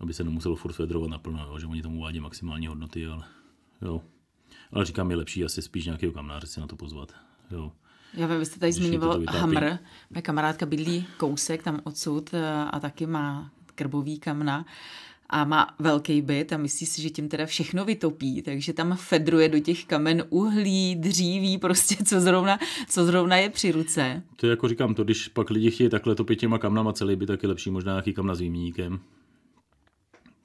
Aby 0.03 0.15
se 0.15 0.25
nemuselo 0.25 0.57
furt 0.57 0.73
fedrovat 0.73 1.11
naplno, 1.11 1.47
jo, 1.47 1.59
že 1.59 1.67
oni 1.67 1.83
tam 1.83 1.97
uvádí 1.97 2.21
maximální 2.21 2.67
hodnoty, 2.67 3.07
ale 3.07 3.25
jo. 3.83 4.03
Ale 4.73 4.85
říkám, 4.85 5.11
je 5.11 5.17
lepší 5.17 5.45
asi 5.45 5.63
spíš 5.63 5.85
nějakého 5.85 6.13
kamnáře 6.13 6.47
si 6.47 6.61
na 6.61 6.67
to 6.67 6.77
pozvat. 6.77 7.13
Jo. 7.51 7.73
Já 8.15 8.27
vím, 8.27 8.39
vy 8.39 8.47
jste 8.47 8.61
tady 8.61 8.73
zmiňoval 8.73 9.23
Hamr. 9.29 9.65
Moje 10.11 10.23
kamarádka 10.23 10.67
bydlí 10.67 11.07
kousek 11.17 11.63
tam 11.63 11.81
odsud 11.85 12.35
eh, 12.35 12.65
a 12.71 12.81
taky 12.81 13.07
má 13.07 13.51
krbový 13.75 14.19
kamna 14.19 14.67
a 15.31 15.45
má 15.45 15.75
velký 15.79 16.23
byt 16.23 16.53
a 16.53 16.57
myslí 16.57 16.87
si, 16.87 17.03
že 17.03 17.11
tím 17.11 17.29
teda 17.29 17.47
všechno 17.47 17.85
vytopí, 17.85 18.43
takže 18.43 18.73
tam 18.73 18.97
fedruje 18.97 19.49
do 19.49 19.59
těch 19.59 19.85
kamen 19.85 20.25
uhlí, 20.31 20.97
dříví, 20.97 21.59
prostě 21.59 21.97
co 22.05 22.21
zrovna, 22.21 22.59
co 22.89 23.05
zrovna 23.05 23.37
je 23.37 23.51
při 23.51 23.73
ruce. 23.73 24.23
To 24.37 24.47
je 24.47 24.51
jako 24.51 24.69
říkám, 24.69 24.95
to 24.95 25.05
když 25.05 25.29
pak 25.29 25.51
lidi 25.51 25.71
chtějí 25.71 25.91
takhle 25.91 26.15
topit 26.15 26.39
těma 26.39 26.59
kamnama 26.59 26.93
celý 26.93 27.17
by 27.17 27.27
tak 27.27 27.43
je 27.43 27.49
lepší 27.49 27.71
možná 27.71 27.93
nějaký 27.93 28.13
kamna 28.13 28.35
s 28.35 28.41
výměníkem, 28.41 29.01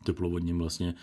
teplovodním 0.07 0.59
vlastně, 0.59 0.93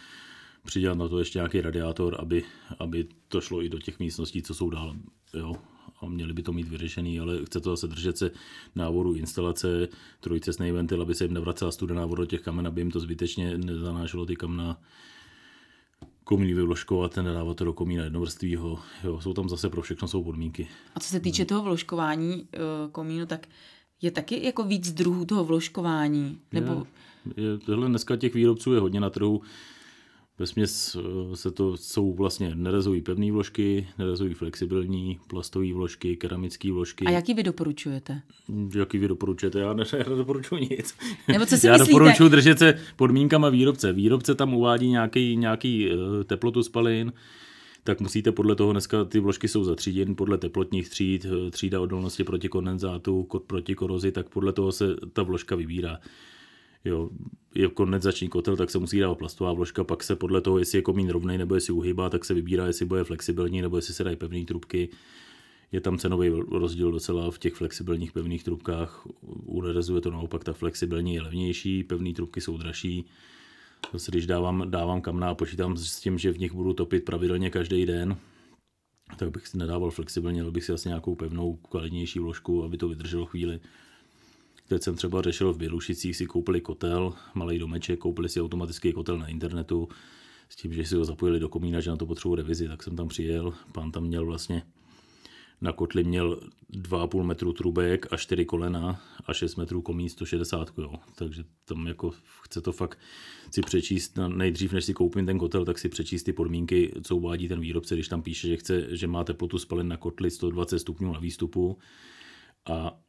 přidělat 0.65 0.99
na 0.99 1.09
to 1.09 1.19
ještě 1.19 1.39
nějaký 1.39 1.61
radiátor, 1.61 2.17
aby, 2.19 2.45
aby 2.79 3.07
to 3.29 3.41
šlo 3.41 3.63
i 3.63 3.69
do 3.69 3.79
těch 3.79 3.99
místností, 3.99 4.43
co 4.43 4.55
jsou 4.55 4.71
dál, 4.71 4.97
jo, 5.35 5.55
a 6.01 6.07
měli 6.07 6.33
by 6.33 6.43
to 6.43 6.53
mít 6.53 6.69
vyřešený, 6.69 7.21
ale 7.21 7.45
chce 7.45 7.61
to 7.61 7.71
zase 7.71 7.87
držet 7.87 8.19
se 8.19 8.31
návodu 8.75 9.15
instalace, 9.15 9.89
trojcestný 10.21 10.73
ventil, 10.73 11.03
aby 11.03 11.15
se 11.15 11.25
jim 11.25 11.35
nevracela 11.35 11.71
studená 11.71 12.07
voda 12.07 12.21
do 12.21 12.27
těch 12.27 12.41
kamen, 12.41 12.67
aby 12.67 12.81
jim 12.81 12.91
to 12.91 13.01
zbytečně 13.01 13.59
nezanášelo 13.59 14.27
ty 14.27 14.37
kamna 14.37 14.81
komín 16.25 16.57
vyvložkovat, 16.57 17.17
nedávat 17.17 17.57
to 17.57 17.65
do 17.65 17.73
komína 17.73 18.05
jednovrstvýho. 18.05 18.79
Jo, 19.05 19.21
jsou 19.21 19.33
tam 19.35 19.49
zase 19.49 19.71
pro 19.71 19.83
všechno 19.83 20.09
jsou 20.09 20.25
podmínky. 20.25 20.69
A 20.95 21.01
co 21.01 21.09
se 21.09 21.21
týče 21.21 21.45
toho 21.45 21.63
vložkování 21.63 22.49
eh, 22.53 22.59
komínu, 22.93 23.27
tak 23.27 23.47
je 24.03 24.11
taky 24.11 24.45
jako 24.45 24.65
víc 24.65 24.93
druhů 24.93 25.25
toho 25.25 25.45
vložkování? 25.45 26.39
Nebo... 26.53 26.73
Je, 26.73 26.85
je, 27.37 27.59
tohle 27.59 27.89
dneska 27.89 28.17
těch 28.17 28.35
výrobců 28.35 28.75
je 28.75 28.81
hodně 28.81 29.01
na 29.01 29.11
trhu. 29.11 29.43
Ve 30.39 30.63
eh, 30.63 30.67
se 31.37 31.51
to 31.51 31.77
jsou 31.77 32.13
vlastně 32.13 32.55
nerezují 32.55 33.01
pevné 33.01 33.33
vložky, 33.33 33.89
nerezují 33.99 34.35
flexibilní, 34.35 35.19
plastové 35.29 35.73
vložky, 35.73 36.17
keramické 36.17 36.73
vložky. 36.73 37.05
A 37.05 37.11
jaký 37.11 37.35
vy 37.35 37.43
doporučujete? 37.43 38.23
Jaký 38.77 38.99
vy 38.99 39.09
doporučujete? 39.09 39.61
Já, 39.61 39.73
ne, 39.73 39.85
já 39.99 40.11
nedoporučuji 40.11 40.69
nic. 40.71 40.95
Nebo 41.29 41.47
co 41.47 41.57
si 41.57 41.67
já 41.67 41.73
myslíte? 41.73 41.93
doporučuji 41.93 42.29
držet 42.29 42.59
se 42.59 42.79
podmínkama 42.97 43.49
výrobce. 43.49 43.93
Výrobce 43.93 44.35
tam 44.35 44.55
uvádí 44.55 44.89
nějaký, 44.89 45.37
nějaký 45.37 45.89
uh, 45.91 46.25
teplotu 46.25 46.63
spalin, 46.63 47.13
tak 47.85 48.01
musíte 48.01 48.33
podle 48.33 48.57
toho, 48.57 48.73
dneska 48.73 49.05
ty 49.05 49.21
vložky 49.21 49.49
jsou 49.49 49.65
zatříděny 49.65 50.15
podle 50.15 50.39
teplotních 50.39 50.89
tříd, 50.89 51.27
eh, 51.27 51.51
třída 51.51 51.81
odolnosti 51.81 52.25
proti 52.25 52.49
kondenzátu, 52.49 53.29
proti 53.47 53.75
korozi, 53.75 54.13
tak 54.13 54.29
podle 54.29 54.53
toho 54.53 54.73
se 54.73 54.87
ta 55.13 55.23
vložka 55.23 55.57
vybírá 55.57 55.99
jo, 56.85 57.11
je 57.55 57.69
kondenzační 57.69 58.29
kotel, 58.29 58.57
tak 58.57 58.71
se 58.71 58.79
musí 58.79 58.99
dávat 58.99 59.19
plastová 59.19 59.53
vložka, 59.53 59.85
pak 59.85 60.03
se 60.03 60.17
podle 60.17 60.41
toho, 60.41 60.59
jestli 60.59 60.79
je 60.79 60.83
komín 60.83 61.09
rovnej 61.09 61.39
nebo 61.39 61.55
jestli 61.55 61.73
uhybá, 61.73 62.11
tak 62.11 62.25
se 62.25 62.35
vybírá, 62.35 62.67
jestli 62.67 62.85
bude 62.85 63.05
flexibilní 63.05 63.63
nebo 63.63 63.77
jestli 63.77 63.95
se 63.95 64.05
dají 64.05 64.17
pevné 64.17 64.45
trubky. 64.45 64.89
Je 65.73 65.81
tam 65.81 65.99
cenový 65.99 66.29
rozdíl 66.29 66.93
docela 66.93 67.31
v 67.31 67.39
těch 67.39 67.55
flexibilních 67.55 68.13
pevných 68.13 68.45
trubkách. 68.45 69.07
U 69.23 69.63
Nerezu 69.63 69.95
je 69.95 70.01
to 70.01 70.11
naopak, 70.11 70.45
ta 70.45 70.53
flexibilní 70.53 71.15
je 71.15 71.23
levnější, 71.23 71.83
pevné 71.83 72.13
trubky 72.13 72.41
jsou 72.41 72.57
dražší. 72.57 73.05
Zase 73.93 74.11
když 74.11 74.27
dávám, 74.27 74.71
dávám 74.71 75.01
kamna 75.01 75.29
a 75.29 75.35
počítám 75.35 75.77
s 75.77 76.01
tím, 76.01 76.19
že 76.19 76.33
v 76.33 76.39
nich 76.39 76.53
budu 76.53 76.73
topit 76.73 77.05
pravidelně 77.05 77.51
každý 77.51 77.87
den, 77.87 78.17
tak 79.17 79.31
bych 79.31 79.47
si 79.49 79.59
nedával 79.59 79.91
flexibilně, 79.91 80.43
ale 80.43 80.51
bych 80.51 80.65
si 80.65 80.73
asi 80.73 80.89
nějakou 80.89 81.15
pevnou, 81.15 81.57
kvalitnější 81.57 82.19
vložku, 82.19 82.65
aby 82.65 82.77
to 82.77 82.89
vydrželo 82.89 83.27
chvíli. 83.27 83.61
Teď 84.69 84.83
jsem 84.83 84.95
třeba 84.95 85.23
řešil 85.23 85.53
v 85.53 85.59
Bělušicích, 85.59 86.17
si 86.17 86.27
koupili 86.27 86.61
kotel, 86.61 87.13
malý 87.35 87.59
domeček, 87.59 87.99
koupili 87.99 88.29
si 88.29 88.41
automatický 88.41 88.93
kotel 88.93 89.19
na 89.19 89.27
internetu, 89.27 89.89
s 90.49 90.57
tím, 90.57 90.73
že 90.73 90.87
si 90.87 90.97
ho 90.97 91.05
zapojili 91.05 91.41
do 91.41 91.49
komína, 91.49 91.81
že 91.81 91.91
na 91.91 91.97
to 91.97 92.07
potřebuji 92.07 92.35
revizi, 92.35 92.69
tak 92.69 92.83
jsem 92.83 92.97
tam 92.97 93.09
přijel. 93.09 93.55
Pán 93.73 93.93
tam 93.93 94.05
měl 94.05 94.27
vlastně 94.27 94.63
na 95.61 95.73
kotli 95.73 96.05
měl 96.05 96.41
2,5 96.73 97.23
metru 97.23 97.53
trubek 97.53 98.13
a 98.13 98.17
4 98.17 98.45
kolena 98.45 99.01
a 99.27 99.35
6 99.35 99.57
metrů 99.57 99.83
komín 99.83 100.09
160, 100.09 100.73
jo. 100.79 100.95
Takže 101.15 101.45
tam 101.65 101.87
jako 101.87 102.13
chce 102.43 102.61
to 102.61 102.73
fakt 102.73 102.99
si 103.51 103.61
přečíst, 103.61 104.19
nejdřív 104.29 104.73
než 104.73 104.85
si 104.85 104.95
koupím 104.95 105.27
ten 105.27 105.39
kotel, 105.39 105.65
tak 105.65 105.79
si 105.79 105.89
přečíst 105.89 106.23
ty 106.23 106.33
podmínky, 106.33 106.93
co 107.03 107.17
uvádí 107.17 107.49
ten 107.49 107.61
výrobce, 107.61 107.95
když 107.95 108.09
tam 108.09 108.23
píše, 108.23 108.49
že 108.49 108.57
chce, 108.57 108.97
že 108.97 109.07
má 109.07 109.25
teplotu 109.25 109.59
spalin 109.59 109.89
na 109.89 109.97
kotli 109.97 110.31
120 110.31 110.79
stupňů 110.79 111.13
na 111.13 111.21
výstupu 111.21 111.79
a 112.67 113.01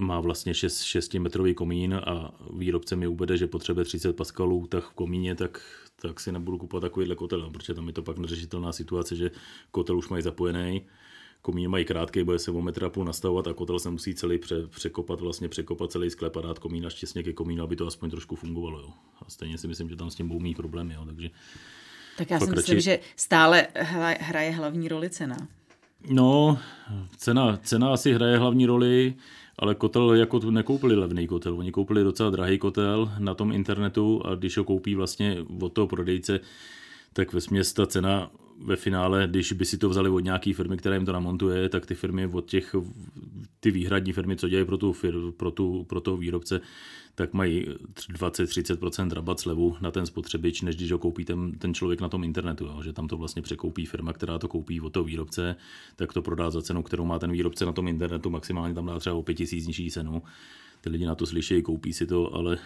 má 0.00 0.20
vlastně 0.20 0.54
6, 0.54 0.82
6 0.82 1.14
metrový 1.14 1.54
komín 1.54 1.94
a 1.94 2.34
výrobce 2.52 2.96
mi 2.96 3.06
uvede, 3.06 3.36
že 3.36 3.46
potřebuje 3.46 3.84
30 3.84 4.16
paskalů 4.16 4.66
tak 4.66 4.84
v 4.84 4.92
komíně, 4.92 5.34
tak, 5.34 5.62
tak 6.02 6.20
si 6.20 6.32
nebudu 6.32 6.58
kupovat 6.58 6.82
takovýhle 6.82 7.14
kotel, 7.14 7.40
no, 7.40 7.50
protože 7.50 7.74
tam 7.74 7.86
je 7.86 7.92
to 7.92 8.02
pak 8.02 8.18
neřešitelná 8.18 8.72
situace, 8.72 9.16
že 9.16 9.30
kotel 9.70 9.98
už 9.98 10.08
mají 10.08 10.22
zapojený, 10.22 10.82
komín 11.42 11.70
mají 11.70 11.84
krátký, 11.84 12.22
bude 12.22 12.38
se 12.38 12.50
o 12.50 12.60
metr 12.60 12.84
a 12.84 12.90
půl 12.90 13.04
nastavovat 13.04 13.46
a 13.46 13.52
kotel 13.52 13.78
se 13.78 13.90
musí 13.90 14.14
celý 14.14 14.38
pře, 14.38 14.66
překopat, 14.66 15.20
vlastně 15.20 15.48
překopat 15.48 15.92
celý 15.92 16.10
sklep 16.10 16.36
a 16.36 16.40
dát 16.40 16.58
komín 16.58 16.86
až 16.86 16.94
těsně 16.94 17.22
ke 17.22 17.32
komínu, 17.32 17.62
aby 17.62 17.76
to 17.76 17.86
aspoň 17.86 18.10
trošku 18.10 18.36
fungovalo. 18.36 18.80
Jo. 18.80 18.88
A 19.26 19.30
stejně 19.30 19.58
si 19.58 19.68
myslím, 19.68 19.88
že 19.88 19.96
tam 19.96 20.10
s 20.10 20.14
tím 20.14 20.28
budou 20.28 20.40
mít 20.40 20.56
problémy. 20.56 20.94
Jo. 20.94 21.04
Takže 21.04 21.30
tak 22.16 22.30
já 22.30 22.40
si 22.40 22.50
myslím, 22.50 22.76
radši... 22.76 22.84
že 22.84 22.98
stále 23.16 23.66
hraje 24.20 24.50
hlavní 24.50 24.88
roli 24.88 25.10
cena. 25.10 25.36
No, 26.08 26.58
cena, 27.16 27.56
cena 27.62 27.92
asi 27.92 28.12
hraje 28.12 28.38
hlavní 28.38 28.66
roli 28.66 29.14
ale 29.60 29.74
kotel 29.74 30.14
jako 30.14 30.40
tu 30.40 30.50
nekoupili 30.50 30.94
levný 30.94 31.26
kotel, 31.26 31.58
oni 31.58 31.72
koupili 31.72 32.04
docela 32.04 32.30
drahý 32.30 32.58
kotel 32.58 33.12
na 33.18 33.34
tom 33.34 33.52
internetu 33.52 34.22
a 34.24 34.34
když 34.34 34.56
ho 34.56 34.64
koupí 34.64 34.94
vlastně 34.94 35.36
od 35.60 35.72
toho 35.72 35.86
prodejce, 35.86 36.40
tak 37.12 37.32
ve 37.32 37.40
směs 37.40 37.72
ta 37.72 37.86
cena 37.86 38.30
ve 38.64 38.76
finále, 38.76 39.26
když 39.26 39.52
by 39.52 39.64
si 39.64 39.78
to 39.78 39.88
vzali 39.88 40.08
od 40.08 40.20
nějaké 40.20 40.54
firmy, 40.54 40.76
která 40.76 40.94
jim 40.94 41.06
to 41.06 41.12
namontuje, 41.12 41.68
tak 41.68 41.86
ty 41.86 41.94
firmy 41.94 42.26
od 42.26 42.46
těch, 42.46 42.74
ty 43.60 43.70
výhradní 43.70 44.12
firmy, 44.12 44.36
co 44.36 44.48
dělají 44.48 44.66
pro, 44.66 44.78
tu, 44.78 44.94
pro, 45.36 45.50
tu, 45.50 45.84
pro 45.84 46.00
toho 46.00 46.16
výrobce, 46.16 46.60
tak 47.20 47.32
mají 47.32 47.66
20-30% 48.12 49.12
rabat 49.12 49.40
slevu 49.40 49.76
na 49.80 49.90
ten 49.90 50.06
spotřebič, 50.06 50.62
než 50.62 50.76
když 50.76 50.92
ho 50.92 50.98
koupí 50.98 51.24
ten, 51.24 51.52
ten 51.52 51.74
člověk 51.74 52.00
na 52.00 52.08
tom 52.08 52.24
internetu, 52.24 52.64
jo? 52.64 52.82
že 52.82 52.92
tam 52.92 53.08
to 53.08 53.16
vlastně 53.16 53.42
překoupí 53.42 53.86
firma, 53.86 54.12
která 54.12 54.38
to 54.38 54.48
koupí 54.48 54.80
od 54.80 54.92
toho 54.92 55.04
výrobce, 55.04 55.56
tak 55.96 56.12
to 56.12 56.22
prodá 56.22 56.50
za 56.50 56.62
cenu, 56.62 56.82
kterou 56.82 57.04
má 57.04 57.18
ten 57.18 57.32
výrobce 57.32 57.66
na 57.66 57.72
tom 57.72 57.88
internetu, 57.88 58.30
maximálně 58.30 58.74
tam 58.74 58.86
dá 58.86 58.98
třeba 58.98 59.16
o 59.16 59.22
5000 59.22 59.66
nižší 59.66 59.90
cenu. 59.90 60.22
Ty 60.80 60.90
lidi 60.90 61.06
na 61.06 61.14
to 61.14 61.26
slyší, 61.26 61.62
koupí 61.62 61.92
si 61.92 62.06
to, 62.06 62.34
ale, 62.34 62.58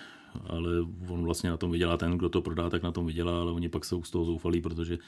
ale 0.46 0.70
on 1.08 1.24
vlastně 1.24 1.50
na 1.50 1.56
tom 1.56 1.70
vydělá 1.70 1.96
ten, 1.96 2.18
kdo 2.18 2.28
to 2.28 2.42
prodá, 2.42 2.70
tak 2.70 2.82
na 2.82 2.92
tom 2.92 3.06
vydělá, 3.06 3.40
ale 3.40 3.52
oni 3.52 3.68
pak 3.68 3.84
jsou 3.84 4.02
z 4.02 4.10
toho 4.10 4.24
zoufalí, 4.24 4.60
protože 4.60 4.98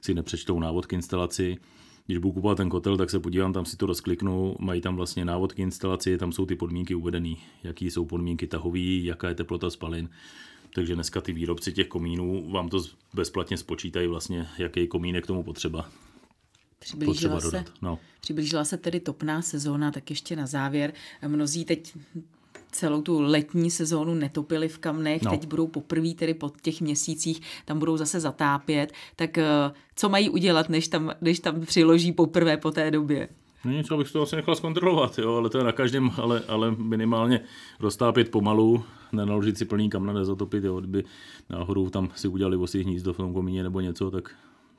si 0.00 0.14
nepřečtou 0.14 0.60
návod 0.60 0.86
k 0.86 0.92
instalaci, 0.92 1.56
když 2.06 2.18
budu 2.18 2.32
kupovat 2.32 2.56
ten 2.56 2.68
kotel, 2.68 2.96
tak 2.96 3.10
se 3.10 3.20
podívám, 3.20 3.52
tam 3.52 3.64
si 3.64 3.76
to 3.76 3.86
rozkliknu, 3.86 4.56
mají 4.58 4.80
tam 4.80 4.96
vlastně 4.96 5.24
návod 5.24 5.52
k 5.52 5.58
instalaci, 5.58 6.18
tam 6.18 6.32
jsou 6.32 6.46
ty 6.46 6.54
podmínky 6.56 6.94
uvedené, 6.94 7.34
jaký 7.62 7.90
jsou 7.90 8.04
podmínky 8.04 8.46
tahový, 8.46 9.04
jaká 9.04 9.28
je 9.28 9.34
teplota 9.34 9.70
spalin. 9.70 10.08
Takže 10.74 10.94
dneska 10.94 11.20
ty 11.20 11.32
výrobci 11.32 11.72
těch 11.72 11.88
komínů 11.88 12.50
vám 12.50 12.68
to 12.68 12.82
bezplatně 13.14 13.56
spočítají 13.56 14.06
vlastně, 14.06 14.48
jaký 14.58 14.86
komín 14.86 15.14
je 15.14 15.22
k 15.22 15.26
tomu 15.26 15.42
potřeba. 15.42 15.88
Přiblížila 16.78 17.40
se, 17.40 17.64
no. 17.82 17.98
přiblížila 18.20 18.64
se 18.64 18.76
tedy 18.76 19.00
topná 19.00 19.42
sezóna, 19.42 19.90
tak 19.90 20.10
ještě 20.10 20.36
na 20.36 20.46
závěr. 20.46 20.92
Mnozí 21.26 21.64
teď 21.64 21.96
celou 22.72 23.02
tu 23.02 23.20
letní 23.20 23.70
sezónu 23.70 24.14
netopili 24.14 24.68
v 24.68 24.78
kamnech, 24.78 25.22
no. 25.22 25.30
teď 25.30 25.46
budou 25.46 25.66
poprvé 25.66 26.14
tedy 26.14 26.34
po 26.34 26.50
těch 26.62 26.80
měsících, 26.80 27.40
tam 27.64 27.78
budou 27.78 27.96
zase 27.96 28.20
zatápět, 28.20 28.92
tak 29.16 29.38
eh, 29.38 29.44
co 29.96 30.08
mají 30.08 30.30
udělat, 30.30 30.68
než 30.68 30.88
tam, 30.88 31.12
než 31.20 31.40
tam 31.40 31.60
přiloží 31.60 32.12
poprvé 32.12 32.56
po 32.56 32.70
té 32.70 32.90
době? 32.90 33.28
No 33.64 33.70
nic, 33.70 33.90
abych 33.90 34.12
to 34.12 34.22
asi 34.22 34.36
nechal 34.36 34.54
zkontrolovat, 34.56 35.18
jo, 35.18 35.34
ale 35.34 35.50
to 35.50 35.58
je 35.58 35.64
na 35.64 35.72
každém, 35.72 36.10
ale, 36.16 36.42
ale 36.48 36.70
minimálně 36.70 37.40
roztápět 37.80 38.30
pomalu, 38.30 38.84
nenaložit 39.12 39.58
si 39.58 39.64
plný 39.64 39.90
kamna, 39.90 40.12
nezatopit, 40.12 40.64
jo, 40.64 40.80
kdyby 40.80 41.04
náhodou 41.50 41.90
tam 41.90 42.08
si 42.14 42.28
udělali 42.28 42.56
vosí 42.56 42.82
hnízdo 42.82 43.12
v 43.12 43.16
tom 43.16 43.34
komíně 43.34 43.62
nebo 43.62 43.80
něco, 43.80 44.10
tak, 44.10 44.34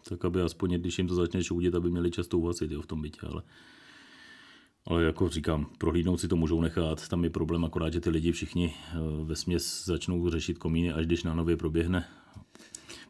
tak 0.10 0.26
aby 0.26 0.42
aspoň, 0.42 0.74
když 0.74 0.98
jim 0.98 1.08
to 1.08 1.16
začne 1.16 1.44
šoudit, 1.44 1.76
aby 1.76 1.92
měli 1.92 2.12
často 2.12 2.38
uvasit 2.38 2.72
jo, 2.72 2.82
v 2.82 2.88
tom 2.88 3.02
bytě, 3.02 3.20
ale 3.32 3.42
ale 4.86 5.04
jako 5.04 5.30
říkám, 5.30 5.68
prohlídnout 5.78 6.20
si 6.20 6.28
to 6.28 6.36
můžou 6.36 6.62
nechat. 6.62 7.08
Tam 7.08 7.24
je 7.24 7.30
problém 7.30 7.66
akorát, 7.66 7.94
že 7.94 8.02
ty 8.02 8.10
lidi 8.10 8.32
všichni 8.32 8.74
eh, 8.74 8.98
ve 9.24 9.36
směs 9.36 9.86
začnou 9.86 10.30
řešit 10.30 10.58
komíny, 10.58 10.94
až 10.94 11.06
když 11.06 11.24
na 11.24 11.34
nově 11.34 11.58
proběhne 11.58 12.06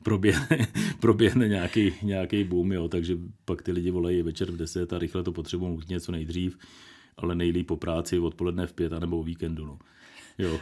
proběhne, 0.04 0.68
proběhne 1.00 1.48
nějaký, 1.48 1.94
nějaký 2.02 2.44
boom, 2.44 2.72
jo, 2.72 2.88
takže 2.88 3.18
pak 3.46 3.62
ty 3.62 3.72
lidi 3.72 3.92
volají 3.92 4.22
večer 4.22 4.52
v 4.52 4.58
10 4.58 4.94
a 4.94 5.00
rychle 5.00 5.24
to 5.24 5.32
potřebují 5.32 5.80
něco 5.90 6.12
nejdřív, 6.12 6.58
ale 7.18 7.36
nejlíp 7.36 7.68
po 7.68 7.78
práci 7.78 8.20
odpoledne 8.20 8.68
v 8.68 8.74
pět 8.74 8.92
nebo 8.92 9.20
o 9.20 9.24
víkendu. 9.24 9.66
No. 9.66 9.80
Jo, 10.38 10.60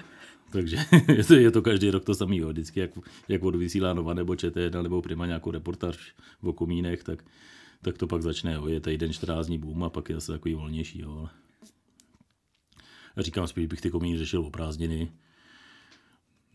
takže 0.52 0.78
je 1.16 1.24
to, 1.24 1.34
je 1.34 1.52
to 1.52 1.62
každý 1.62 1.90
rok 1.90 2.06
to 2.06 2.16
samý, 2.16 2.38
jo. 2.38 2.50
vždycky 2.50 2.80
jak, 2.80 2.92
jak 3.28 3.44
odvysílá 3.44 3.94
Nova 3.94 4.14
nebo 4.14 4.34
ČT1 4.34 4.84
nebo 4.84 5.02
Prima 5.02 5.26
nějakou 5.26 5.52
reportáž 5.52 6.16
o 6.42 6.54
komínech, 6.54 7.04
tak, 7.04 7.24
tak 7.82 7.98
to 7.98 8.08
pak 8.08 8.22
začne, 8.22 8.54
jo. 8.54 8.68
je 8.68 8.80
týden 8.80 9.14
14 9.14 9.48
dní 9.48 9.58
boom 9.58 9.84
a 9.84 9.90
pak 9.90 10.10
je 10.10 10.16
zase 10.16 10.32
takový 10.32 10.54
volnější. 10.54 11.00
Jo. 11.00 11.12
Ale... 11.12 11.30
Já 13.16 13.24
říkám, 13.24 13.48
spíš 13.48 13.66
bych 13.66 13.82
ty 13.82 13.90
komíny 13.90 14.18
řešil 14.18 14.46
o 14.46 14.52
prázdniny, 14.52 15.12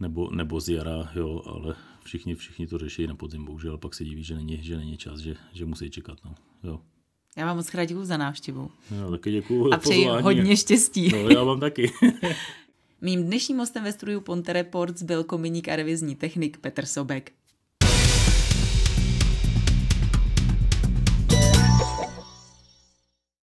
nebo, 0.01 0.31
nebo 0.31 0.61
z 0.61 0.69
jara, 0.69 1.13
jo, 1.15 1.43
ale 1.47 1.75
všichni, 2.05 2.35
všichni 2.35 2.67
to 2.67 2.79
řeší 2.79 3.07
na 3.07 3.15
podzim, 3.15 3.45
bohužel, 3.45 3.79
pak 3.79 3.95
se 3.95 4.05
diví, 4.05 4.25
že 4.25 4.35
není, 4.35 4.63
že 4.63 4.77
není 4.77 4.97
čas, 4.97 5.21
že, 5.21 5.37
že 5.53 5.67
musí 5.67 5.91
čekat. 5.91 6.19
No. 6.25 6.35
Jo. 6.65 6.81
Já 7.37 7.47
vám 7.47 7.57
moc 7.57 7.71
krát 7.71 7.85
děkuji 7.85 8.05
za 8.05 8.17
návštěvu. 8.17 8.71
Já 8.91 9.11
taky 9.11 9.33
děkuji 9.33 9.73
A 9.73 9.79
přeji 9.79 10.07
hodně 10.07 10.57
štěstí. 10.57 11.09
No, 11.09 11.31
já 11.31 11.43
vám 11.43 11.61
taky. 11.61 11.93
Mým 13.01 13.25
dnešním 13.25 13.59
hostem 13.59 13.85
ve 13.85 13.93
studiu 13.93 14.21
Ponte 14.21 14.53
Reports 14.53 15.03
byl 15.03 15.25
kominík 15.25 15.69
a 15.69 15.77
revizní 15.77 16.17
technik 16.17 16.59
Petr 16.59 16.87
Sobek. 16.87 17.33